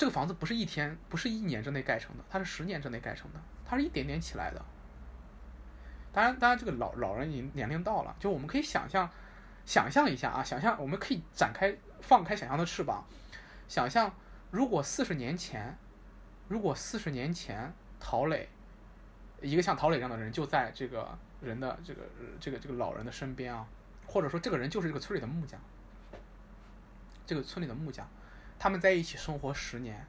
[0.00, 4.64] 这个房子不是一天，不是一年之内盖成的，它是十年之内盖成的，它是一点点起来的。
[6.10, 9.10] 当然，当然，这个老老人已经年龄到了，就我们可以想象，
[9.66, 13.04] 想象一下啊，想象，我们可以展开放开想象的翅膀，
[13.68, 14.10] 想象
[14.50, 15.76] 如果四十年前，
[16.48, 17.70] 如果四十年前
[18.00, 18.48] 陶磊，
[19.42, 22.00] 一个像陶磊这样的人就在这个人的这个
[22.40, 23.66] 这个这个老人的身边啊，
[24.06, 25.60] 或者说这个人就是这个村里的木匠，
[27.26, 28.08] 这个村里的木匠。
[28.60, 30.06] 他们在一起生活十年，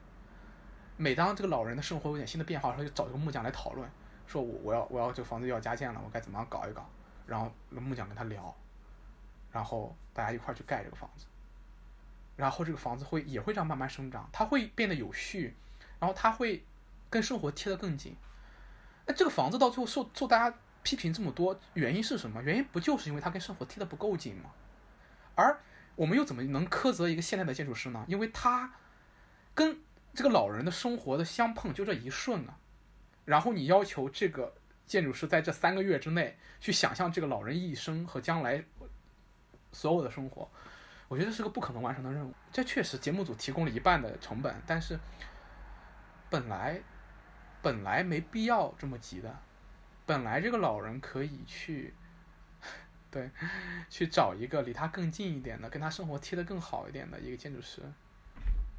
[0.98, 3.90] 每当这个老人的生活有点新的变化的时候，就找这个木匠来讨论，
[4.26, 6.86] 说我我要我要这个房子要加建了，我该怎么样搞一搞？
[7.26, 8.54] 然后木匠跟他聊，
[9.50, 11.24] 然后大家一块去盖这个房子。
[12.36, 15.56] 然后这个房子会也会这样慢慢生长，它会变得有序，
[15.98, 16.62] 然后它会
[17.08, 18.14] 跟生活贴得更紧。
[19.06, 22.42] 那这个房子到最后受受大家批评这么多，原因是什么？
[22.42, 24.50] 原因不就是因为它跟生活贴得不够紧吗？
[25.36, 25.58] 而
[25.94, 28.04] 我们又怎么能苛责一个现代的建筑师呢？
[28.08, 28.72] 因为他
[29.54, 29.78] 跟
[30.14, 32.56] 这个老人的生活的相碰就这一瞬啊，
[33.24, 34.54] 然后你要求这个
[34.86, 38.64] 建筑师在这三个月之内去想象这个老人一生和将来
[39.72, 40.50] 所有的生活。
[41.08, 42.32] 我觉得是个不可能完成的任务。
[42.50, 44.98] 这确实节目组提供了一半的成本，但是
[46.30, 46.80] 本来
[47.60, 49.38] 本来没必要这么急的。
[50.06, 51.94] 本来这个老人可以去，
[53.12, 53.30] 对，
[53.88, 57.80] 去找一个离他更近一点的，跟他生活贴得更好一点的一个建筑师，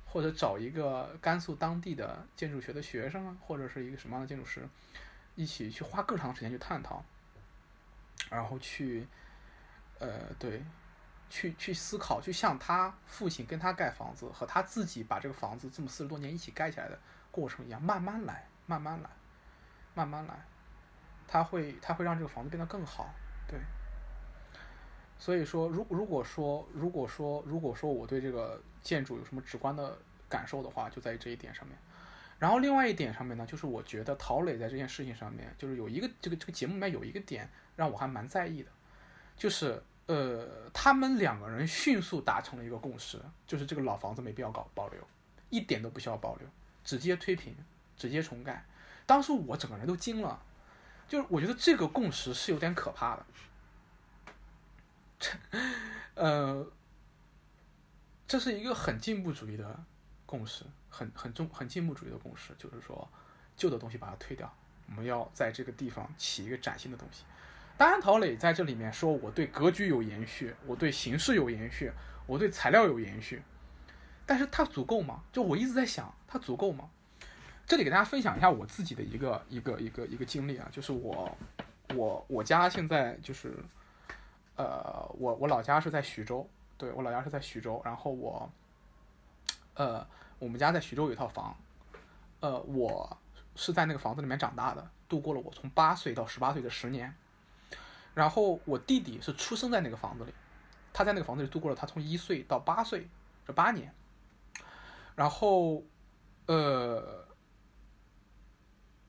[0.05, 4.67] 或者找一个甘肃当地的建筑学的学生啊，或者是一个什么样的建筑师，
[5.35, 7.05] 一起去花更长时间去探讨，
[8.29, 9.07] 然后去，
[9.99, 10.61] 呃，对。
[11.29, 16.99] 去去思考，就像他父亲跟他盖房子，和他自己把这个房子这么四十多年一起盖起来的
[17.31, 19.09] 过程一样，慢慢来，慢慢来，
[19.95, 20.45] 慢慢来，
[21.27, 23.11] 他会他会让这个房子变得更好，
[23.47, 23.59] 对。
[25.23, 29.97] 所以说，如如果说如果说如果说我对这个建筑有什么直观的
[30.27, 31.77] 感受的话，就在于这一点上面。
[32.39, 38.69] 然后另外一点上面呢，就是我觉得陶磊在这件事情上面，就是有一个这个这个节目里面有一个点让我还蛮在意的，
[39.37, 39.81] 就是。
[40.05, 43.17] 呃，他们两个人迅速达成了一个共识，
[43.47, 44.99] 就是这个老房子没必要搞保留，
[45.49, 46.47] 一点都不需要保留，
[46.83, 47.55] 直接推平，
[47.95, 48.65] 直接重盖。
[49.05, 50.43] 当时我整个人都惊了，
[51.07, 53.25] 就是我觉得这个共识是有点可怕的。
[56.15, 56.65] 呃，
[58.27, 59.83] 这是一个很进步主义的
[60.25, 63.07] 共识，很很重很进步主义的共识，就是说
[63.55, 64.51] 旧的东西把它推掉，
[64.87, 67.23] 我们要在这个地方起一个崭新的东西。
[67.75, 71.91] 当然，陶磊在这里面说我对格局有延续，我对形式有延续，
[72.27, 73.41] 我对材料有延续，
[74.25, 75.23] 但是它足够吗？
[75.31, 76.89] 就我一直在想，它足够吗？
[77.65, 81.35] 这里给大家分享一下我自己的一个一个一个一个经历啊，就是我
[81.95, 83.57] 我我家现在就是，
[84.55, 86.47] 呃，我我老家是在徐州，
[86.77, 88.49] 对我老家是在徐州，然后我，
[89.73, 90.05] 呃，
[90.39, 91.55] 我们家在徐州有一套房，
[92.39, 93.17] 呃，我
[93.55, 97.13] 是在那个房子里面长大的，度过了我从八岁到十八岁的十年。
[98.13, 100.33] 然后我弟弟是出生在那个房子里，
[100.93, 103.09] 他在那个房子里度过了他从一岁到八岁
[103.47, 103.91] 这八年。
[105.15, 105.83] 然后，
[106.45, 107.25] 呃，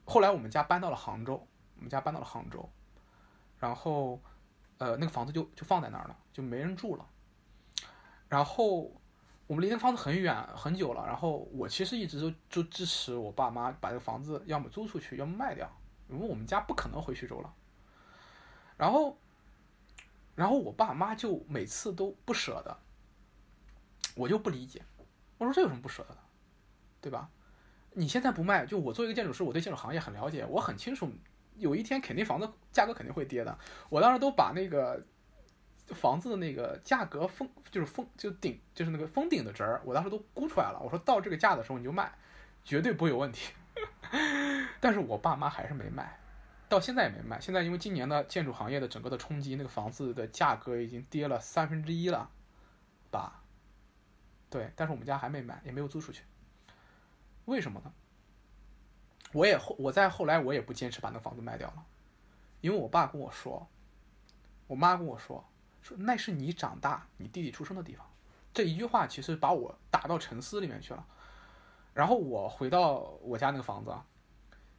[0.07, 2.67] 后来我们家搬到了杭州，我们家搬到了杭州，
[3.59, 4.19] 然后，
[4.79, 7.07] 呃，那个房子就就放在那儿了，就没人住了。
[8.29, 8.91] 然后
[9.47, 15.71] 我们离那个房子很远很久了，然后我其实一直都就支持我爸妈把这个房子要么租出去，要么卖掉，
[16.09, 17.55] 因为我们家不可能回徐州了。
[18.77, 19.17] 然后，
[20.35, 22.77] 然后我爸妈就每次都不舍得，
[24.17, 24.83] 我就不理解，
[25.39, 26.19] 我说这有什么不舍得的，
[27.01, 27.31] 对吧？
[27.93, 31.09] 你现在不卖，就我作为一个建筑师，我对建筑行业很了解，我很清楚，
[31.57, 33.59] 有一天肯定房子价格肯定会跌的。
[33.89, 35.05] 我当时都把那个
[35.89, 40.81] 房子的那个价格封，就是封就顶，就是那个封顶的值儿，我当时都估出来了。
[40.81, 42.13] 我说到这个价的时候你就卖，
[42.65, 43.53] 绝对不会有问题。
[44.81, 46.19] 但是我爸妈还是没卖。
[46.69, 47.41] 到现在也没卖。
[47.41, 52.31] 现在因为今年的建筑行业的整个的冲击，那个房子的价格已经跌了三分之一了，
[53.11, 53.43] 吧？
[54.51, 56.23] 对，但是我们家还没卖，也没有租出去。
[57.45, 57.93] 为什么呢？
[59.35, 61.85] 我也后我在后来我也不坚持把那房子卖掉了，
[62.61, 63.69] 因为我爸跟我说，
[64.69, 65.45] 我妈跟我说，
[65.83, 68.07] 说那是你长大、你弟弟出生的地方。
[68.53, 71.05] 这一句话其实把我打到沉思里面去了。
[71.93, 73.93] 然后我回到我家那个房子，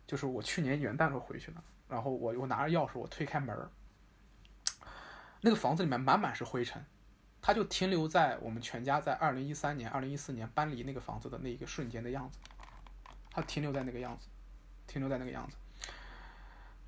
[0.08, 1.62] 就是我去年元旦时候回去的。
[1.88, 3.70] 然后我我拿着钥匙，我推开门儿，
[5.42, 6.84] 那个房子里面满满是灰尘，
[7.42, 12.40] 它就停留在我们全家在二零一三年、二零一四年搬离那个房子的那一个瞬间的样子，
[13.30, 14.28] 它停留在那个样子，
[14.88, 15.56] 停留在那个样子。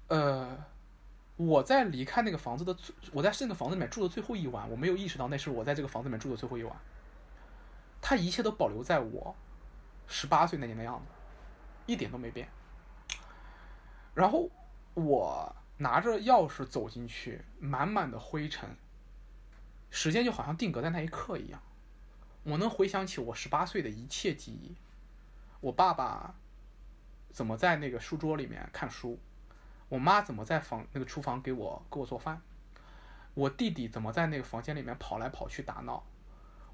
[0.07, 0.57] 呃，
[1.35, 6.75] 我在离开那个房子的最，我在那个房子里面住的最后一晚，我没有意识到那是我在这个房子里面住的最后一晚，
[8.01, 9.35] 它一切都保留在我
[10.07, 11.11] 十八岁那年的样子，
[11.85, 12.47] 一点都没变。
[14.13, 14.49] 然后。
[14.99, 18.75] 我拿着钥匙走进去，满满的灰尘。
[19.91, 21.61] 时间就好像定格在那一刻一样，
[22.41, 24.75] 我能回想起我十八岁的一切记忆。
[25.61, 26.33] 我爸爸
[27.31, 29.19] 怎么在那个书桌里面看书，
[29.89, 32.41] 我妈怎么在房那个厨房给我给我做饭，
[33.33, 36.03] 我弟弟怎么在那个房间里面跑来跑去打闹，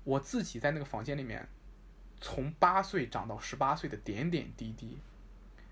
[0.04, 1.48] 我自己在那个房间里面
[2.22, 5.00] 从八岁长到十八岁的点点滴滴。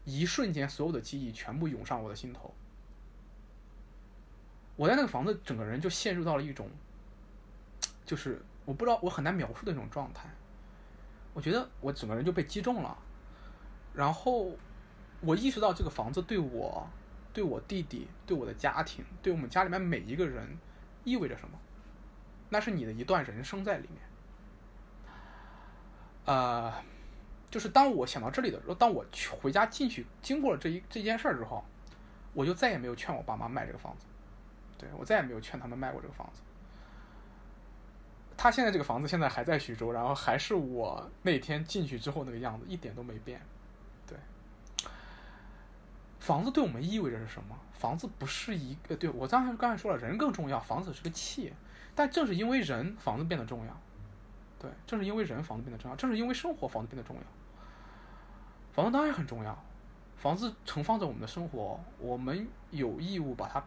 [0.04, 2.52] 一瞬间，所有的记忆全部涌上我的心头。
[4.76, 6.68] 我在那个房子，整个人就陷入到了一种，
[8.04, 10.28] 就是我不知道，我很难描述的那种状态。
[11.36, 12.98] 我觉得我整个人就被击中了，
[13.94, 14.52] 然后
[15.22, 16.88] 我意识到这个房子对我、
[17.32, 20.58] 对我弟弟、对我的家庭、对我们家里面每一个人
[21.04, 21.58] 意味着什么。
[22.50, 24.02] 那是你的一段人生在里面。
[26.26, 26.74] 呃，
[27.50, 29.06] 就是当我想到这里的时候，当我
[29.42, 31.64] 回家进去经过了这一这件事之后，
[32.34, 34.06] 我就再也没有劝我爸妈卖这个房子。
[34.78, 36.42] 对我再也没有劝他们卖过这个房子。
[38.36, 43.40] 他现在这个房子现在还在徐州，然后还是我那天进去之后那个样子，一点都没变。
[46.22, 47.58] 房子对我们意味着是什么？
[47.74, 51.52] 房子不是一个，对我刚才刚才说了，人更重要，房子是个器。
[51.96, 53.76] 但正是因为人，房子变得重要。
[54.60, 55.98] 对，正是因为人，房子变得重要。
[55.98, 57.22] 正是因为生活，房子变得重要。
[58.72, 59.58] 房子当然很重要，
[60.16, 63.62] 房子盛放着我们的生活，我们有义务把它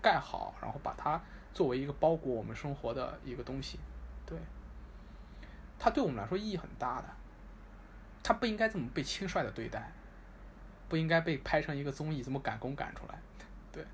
[0.00, 1.20] 盖好，然后把它
[1.52, 3.78] 作为一个包裹我们生活的一个东西。
[4.24, 4.38] 对，
[5.78, 7.04] 它对我们来说意义很大的，
[8.22, 9.92] 它不应该这么被轻率的对待，
[10.88, 13.18] 不应该被拍成一个综艺，这么赶工赶出来，
[13.70, 13.84] 对，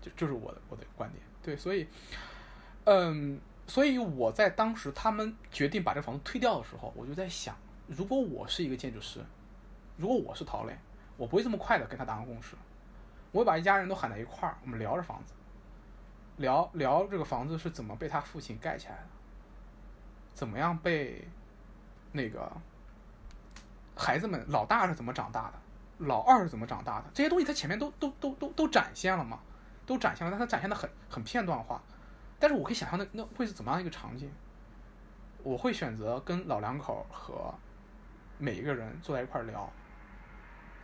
[0.00, 1.86] 就就是我的我的观点，对，所以，
[2.84, 9.20] 嗯，所以我在当时他们决定把这房子推掉的时候，我就在想，如果我是一个建筑师，
[9.96, 10.76] 如果我是陶磊，
[11.16, 12.56] 我不会这么快的跟他达成共识，
[13.32, 15.34] 我会把一家人都喊在一块儿，我们聊着房子，
[16.36, 19.02] 聊聊这个房子是怎么被他父亲盖起来的。
[20.34, 21.26] 怎么样被
[22.12, 22.48] 那个
[23.96, 25.58] 孩子们老大是怎么长大的，
[25.98, 27.06] 老二是怎么长大的？
[27.12, 29.40] 这些东西他前面都都都都都展现了嘛，
[29.84, 31.82] 都展现了，但他展现的很很片段化。
[32.38, 34.30] 但是我可以想象那那会是怎么样一个场景？
[35.42, 37.52] 我会选择跟老两口和
[38.38, 39.70] 每一个人坐在一块聊，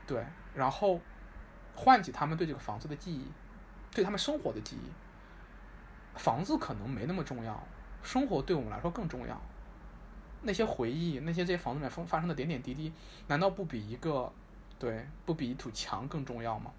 [0.06, 1.00] 对，然后
[1.74, 3.26] 唤起他们对这个房子的记忆，
[3.92, 4.90] 对他们生活的记忆。
[6.18, 7.62] 房子可能没那么重要。
[8.02, 9.40] 生活对我们来说更重要，
[10.42, 12.92] 那些回忆，那些这些房子里面发发生的点点滴滴，
[13.28, 14.30] 难道不比一个，
[14.78, 16.72] 对，不比一堵墙更重要吗？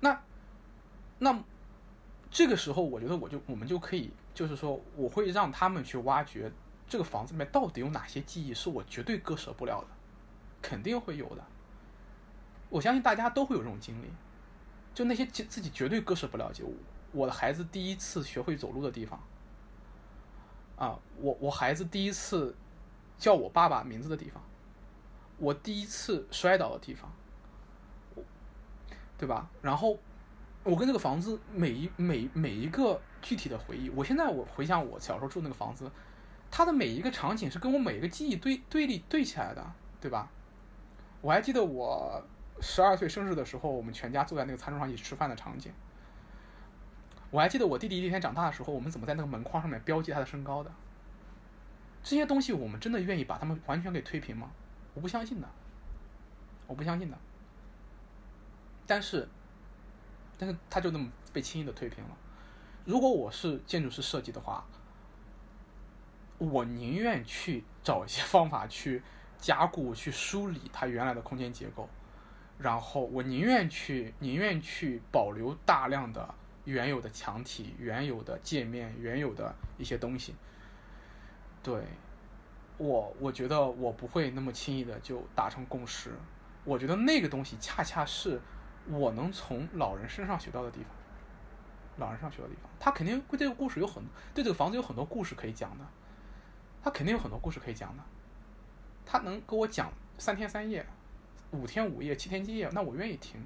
[0.00, 0.20] 那，
[1.18, 1.42] 那
[2.30, 6.52] 这个时候，我觉得我就我们就可以，就是说，我会让他们去挖掘
[6.86, 9.86] 这个房子里面到底有哪些记忆是我绝对割舍不了的，
[10.60, 11.44] 肯定会有的。
[12.68, 14.06] 我相信大家都会有这种经历，
[14.92, 16.70] 就那些自己绝对割舍不了，就
[17.12, 19.18] 我的孩子第一次学会走路的地方。
[20.76, 22.54] 啊，我我孩子第一次
[23.16, 24.42] 叫我爸爸名字的地方，
[25.38, 27.12] 我第一次摔倒的地方，
[29.18, 29.48] 对吧？
[29.60, 29.98] 然后
[30.64, 35.90] 我跟这个房子每一每每一个具体的回忆，我现在我回想我小时候住那个房子，
[36.50, 40.30] 它的每一个场景是跟我每一个记忆对对立对起来的，对吧？
[41.20, 42.22] 我还记得我
[42.60, 45.72] 十二岁生日的时候，我们全家坐在那个餐桌上一起吃饭的场景。
[47.30, 50.70] 我还记得我弟弟一天长大的时候，我们怎么在那个门框上面标记他的身高的。
[52.02, 54.50] 这些东西，我们真的愿意把他们完全给推平吗？
[54.96, 55.48] 我不相信的，
[56.66, 57.16] 我不相信的。
[58.88, 59.28] 但是，
[60.36, 62.10] 但是他就那么被轻易的推平了。
[62.84, 64.64] 如果我是建筑师设计的话，
[66.38, 69.02] 我宁愿去找一些方法去
[69.38, 71.88] 加固、去梳理它原来的空间结构，
[72.58, 76.34] 然后我宁愿去宁愿去保留大量的。
[76.66, 80.34] 原有的墙体、原有的界面、原有的一些东西，
[81.62, 81.84] 对
[82.78, 86.12] 我，我觉得我不会那么轻易的就达成共识。
[86.64, 88.40] 我觉得那个东西恰恰是
[88.88, 90.90] 我能从老人身上学到的地方。
[91.98, 94.02] 老人上学的地方，他肯定会这个故事有很
[94.34, 95.84] 对这个房子有很多故事可以讲的，
[96.82, 98.02] 他肯定有很多故事可以讲的。
[99.06, 100.84] 他能给我讲三天三夜、
[101.52, 103.40] 五天五夜、七天七夜，那我愿意听，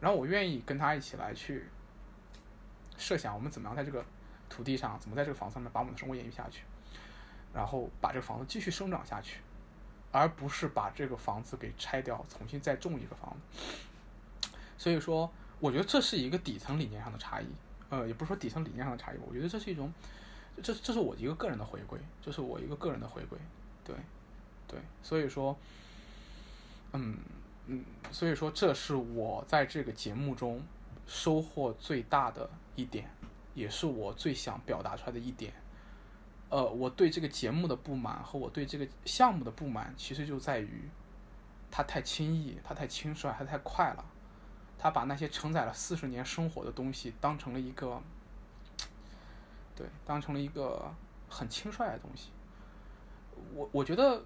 [0.00, 1.68] 然后我愿意跟他一起来去。
[2.96, 4.04] 设想我们怎么样在这个
[4.48, 6.64] 土地上，怎么在这个房子上面把我们的生活延续下去，
[7.52, 9.40] 然后把这个房子继续生长下去，
[10.12, 14.50] 而不是把这个房子给拆掉，重新再种一个房子。
[14.78, 17.46] 所以说，我觉得这是一个底层理念上的差异，
[17.88, 19.92] 呃，也不是说底层理念上的差异，我觉得这是一种，
[20.62, 23.38] 这这是我一个个人的回归，这是我一个个人的回归，
[23.84, 23.94] 对，
[24.66, 25.56] 对，所以说，
[26.92, 27.18] 嗯
[27.66, 30.62] 嗯，所以说这是我在这个节目中
[31.06, 32.48] 收获最大的。
[32.76, 33.10] 一点，
[33.52, 35.52] 也是我最想表达出来的一点。
[36.50, 40.90] 呃，我对这个节目的不满和我对这个项目的不满，其实就在于，
[41.70, 44.04] 它太轻易，它太轻率，它太快了。
[44.82, 48.00] 他把那些承载了四十年生活的东西当成了一个，
[49.76, 50.90] 对，当成了一个
[51.28, 52.30] 很轻率的东西。
[53.54, 54.24] 我我觉得，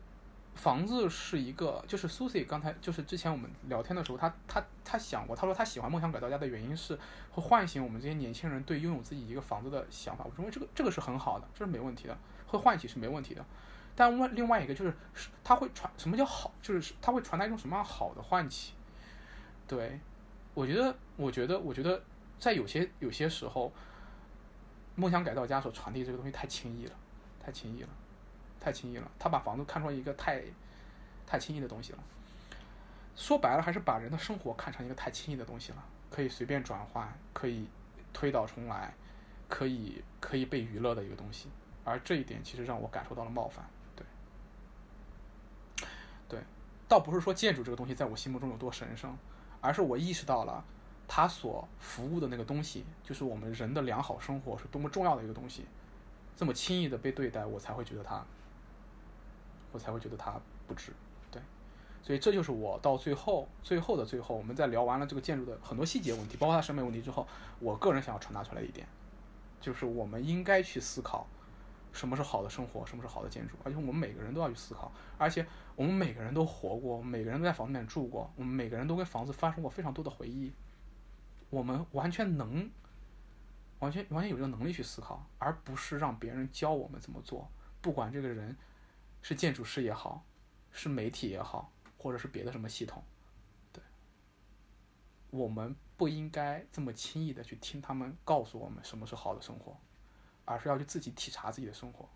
[0.55, 6.98] 房子是一个，就是 Susie 刚才就是之前我们聊天的时候，他他他想过，他说他喜欢梦想改造家的原因是
[7.32, 10.24] 会唤醒我们这些年轻人对拥有自己一个房子的想法。
[10.24, 13.44] 我认为这个这个是很好的，这是没问题的，会唤起是没问题的。
[13.96, 14.94] 但外另外一个就是，
[15.42, 18.74] 他会传什么叫好，就是他会传达一种什么样好的唤起。
[19.68, 20.00] 对，
[20.52, 22.02] 我觉得，我觉得，我觉得
[22.38, 23.72] 在有些有些时候，
[24.94, 26.92] 梦想改造家所传递这个东西太轻易了，
[27.40, 27.88] 太轻易了。
[28.64, 30.42] 太轻易了，他把房子看成一个太，
[31.26, 31.98] 太轻易的东西了。
[33.14, 37.68] 说白了，还是把人的生活看成一个太轻易的东西了，可以随便转换，可以
[38.14, 38.94] 推倒重来，
[39.50, 41.50] 可以可以被娱乐的一个东西。
[41.84, 43.62] 而这一点其实让我感受到了冒犯。
[43.94, 44.06] 对，
[46.26, 46.40] 对，
[46.88, 49.14] 倒不是说建筑这个东西在我心目中有多神圣，
[49.60, 50.64] 而是我意识到了
[51.06, 55.66] 它所服务的那个东西，就是我们人的良好生活是多么重要的一个东西。
[56.36, 58.24] 这么轻易的被对待，我才会觉得它。
[59.75, 60.93] 我才会觉得它不值，
[61.33, 61.43] 对，
[62.01, 67.27] 所以这就是我到最后最后的最后，我们在聊完了这个建筑的很多细节问题，包括它审美问题之后，
[67.59, 68.87] 我个人想要传达出来一点，
[69.61, 71.27] 就是我们应该去思考
[71.93, 75.45] 什么是好的生活，什么是好的建筑，而且我们每个人都要去思考，而且
[75.75, 80.53] 我们每个人都活过，我们每个人都在房子里面住过，我们每个人都跟房子发生过非常多的回忆，
[81.51, 82.70] 我们完全能，
[83.81, 87.51] 完全完全有这个能力去思考，而不是让别人教我们怎么做，
[87.81, 88.57] 不管这个人。
[89.25, 90.22] 是建筑师也好，
[90.70, 93.03] 是媒体也好，或者是别的什么系统，
[93.72, 93.83] 对，
[95.31, 99.75] 我们不应该这么轻易的去听他们告诉我们什么是好的生活，
[100.45, 102.07] 而是要去自己体察自己的生活。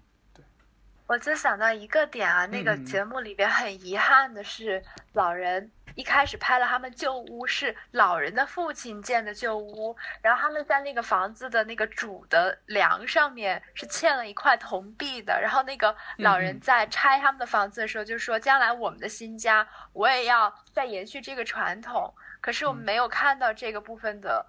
[1.06, 4.84] 我就想到一个点啊，那个节目里边很遗憾的是，
[5.14, 24.46] 老人一开始拍了他们旧屋是老人的父亲建的旧屋，然后他们在那个房子的那个主的梁上面是嵌了一块铜币的，然后那个老人在拆他们的房子的时候就说，将来我们的新家我也要再延续这个传统，可是我们没有看到这个部分的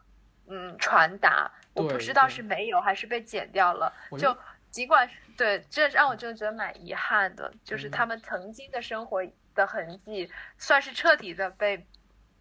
[0.47, 4.37] 嗯传达，我不知道是没有还是被剪掉了，就。
[4.71, 9.25] 尽管对，这让我真的觉得蛮遗憾的，就是他们曾经的生活
[9.59, 11.85] 的痕迹，算是彻底的被，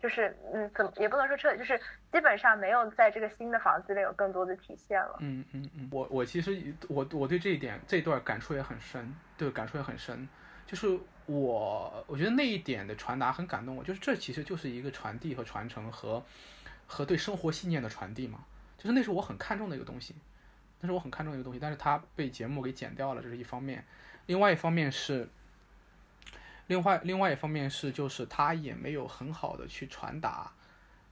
[0.00, 1.76] 就是嗯，怎么也不能说彻底，就是
[2.12, 5.16] 基本上没有在这个新的房子里有更多的体现了。
[5.18, 10.28] 嗯嗯嗯，我我其实我我对这一点这一段感触也很深，对，感触也很深，
[10.64, 10.86] 就是
[11.26, 16.24] 我我觉得那一点的传达很感动我，就是这其实就是一个传递和传承和
[16.86, 18.44] 和对生活信念的传递嘛，
[18.78, 20.14] 就是那是我很看重的一个东西。
[20.80, 23.84] 那是我很看重一个东西，但是它被节目给剪掉了，这是一方面。
[24.26, 25.28] 另外一方面是，
[26.68, 30.52] 另外另外一方面是，就是他也没有很好的去传达，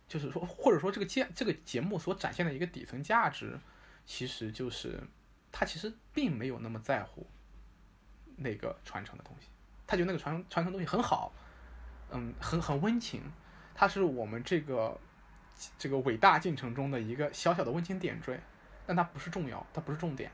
[0.06, 3.58] 就是说，或者说这个节这个节目所展现的一个底层价值，
[4.06, 5.02] 其实就是
[5.50, 7.26] 他其实并没有那么在乎
[8.36, 9.48] 那个传承的东西，
[9.86, 11.32] 他觉得那个传传承东西很好，
[12.12, 13.22] 嗯，很很温情，
[13.74, 15.00] 它是我们这个
[15.76, 18.40] 这个伟大进程中的一个小小的温情点缀。
[18.88, 20.30] 但它不是重要，它不是重点，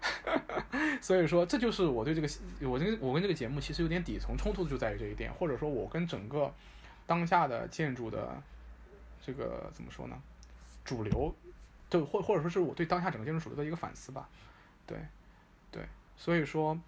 [1.00, 2.28] 所以说这就是我对这个
[2.68, 6.52] 我这个我跟这个节目其实有点底层冲突，就在于这一点，或者说我跟整个
[7.06, 8.42] 当下的建筑的
[9.20, 10.20] 这个怎么说呢？
[10.84, 11.34] 主流，
[11.88, 14.28] 就或或者说是我对当下整个建筑主流的一个反思吧。
[14.86, 14.98] 对，
[15.70, 15.82] 对，
[16.16, 16.78] 所以说，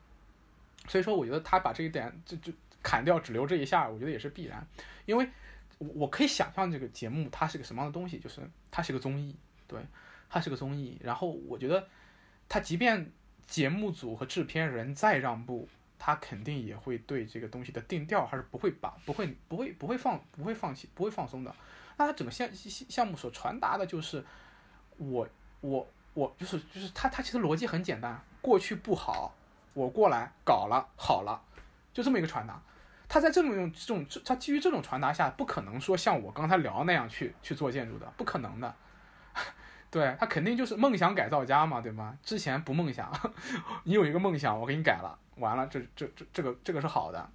[0.88, 2.52] 所以说我觉得他把这一点就就
[2.82, 4.66] 砍掉，只留这一下，我觉得也是必然，
[5.04, 5.28] 因为
[5.78, 8.40] 我可以想象这个节目它是个什么样的东西，就是
[8.70, 9.36] 它是个综艺，
[9.66, 9.78] 对。
[10.34, 11.86] 它是个综艺，然后我觉得，
[12.53, 13.11] 他即便
[13.47, 15.66] 节目组和制片人再让步，
[15.98, 21.56] 他肯定也会对这个东西的定调还是不会把不会不会不会放不会放弃不会放松的。
[21.97, 24.22] 那他整个项项项目所传达的就是，
[24.98, 25.27] 我
[25.62, 29.35] 我我就是就是他他其实逻辑很简单，过去不好，
[29.72, 31.40] 我过来搞了好了，
[31.94, 32.60] 就这么一个传达。
[33.09, 38.74] 他在这种用这种他基于这种传达下，不可能说像我刚才聊那样去去做建筑的，不可能的。
[39.93, 42.16] 对他肯定就是梦想改造家嘛，对吗？
[42.23, 43.12] 之前不梦想，
[43.85, 47.31] 你有一个梦想，我给你改了，完了，这这这这个这个是好的，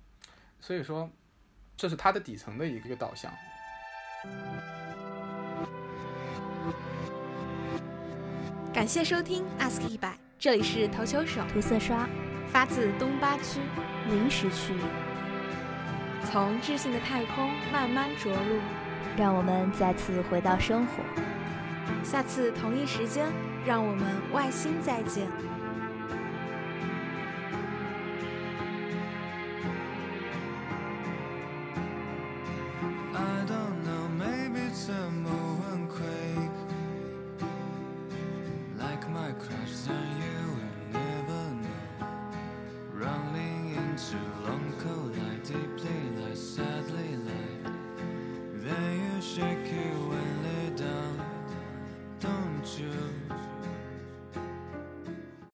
[0.59, 1.07] 所以说，
[1.75, 3.31] 这是他的底层的一个导向。
[8.73, 12.09] 感谢收听 Ask 一百，这里是投球手涂色刷，
[12.47, 13.59] 发自东八区
[14.09, 14.73] 临时区，
[16.25, 18.59] 从智性的太空慢慢着陆，
[19.15, 21.36] 让我们再次回到生活。
[22.03, 23.27] 下次同一时间，
[23.65, 25.27] 让我们外星再见。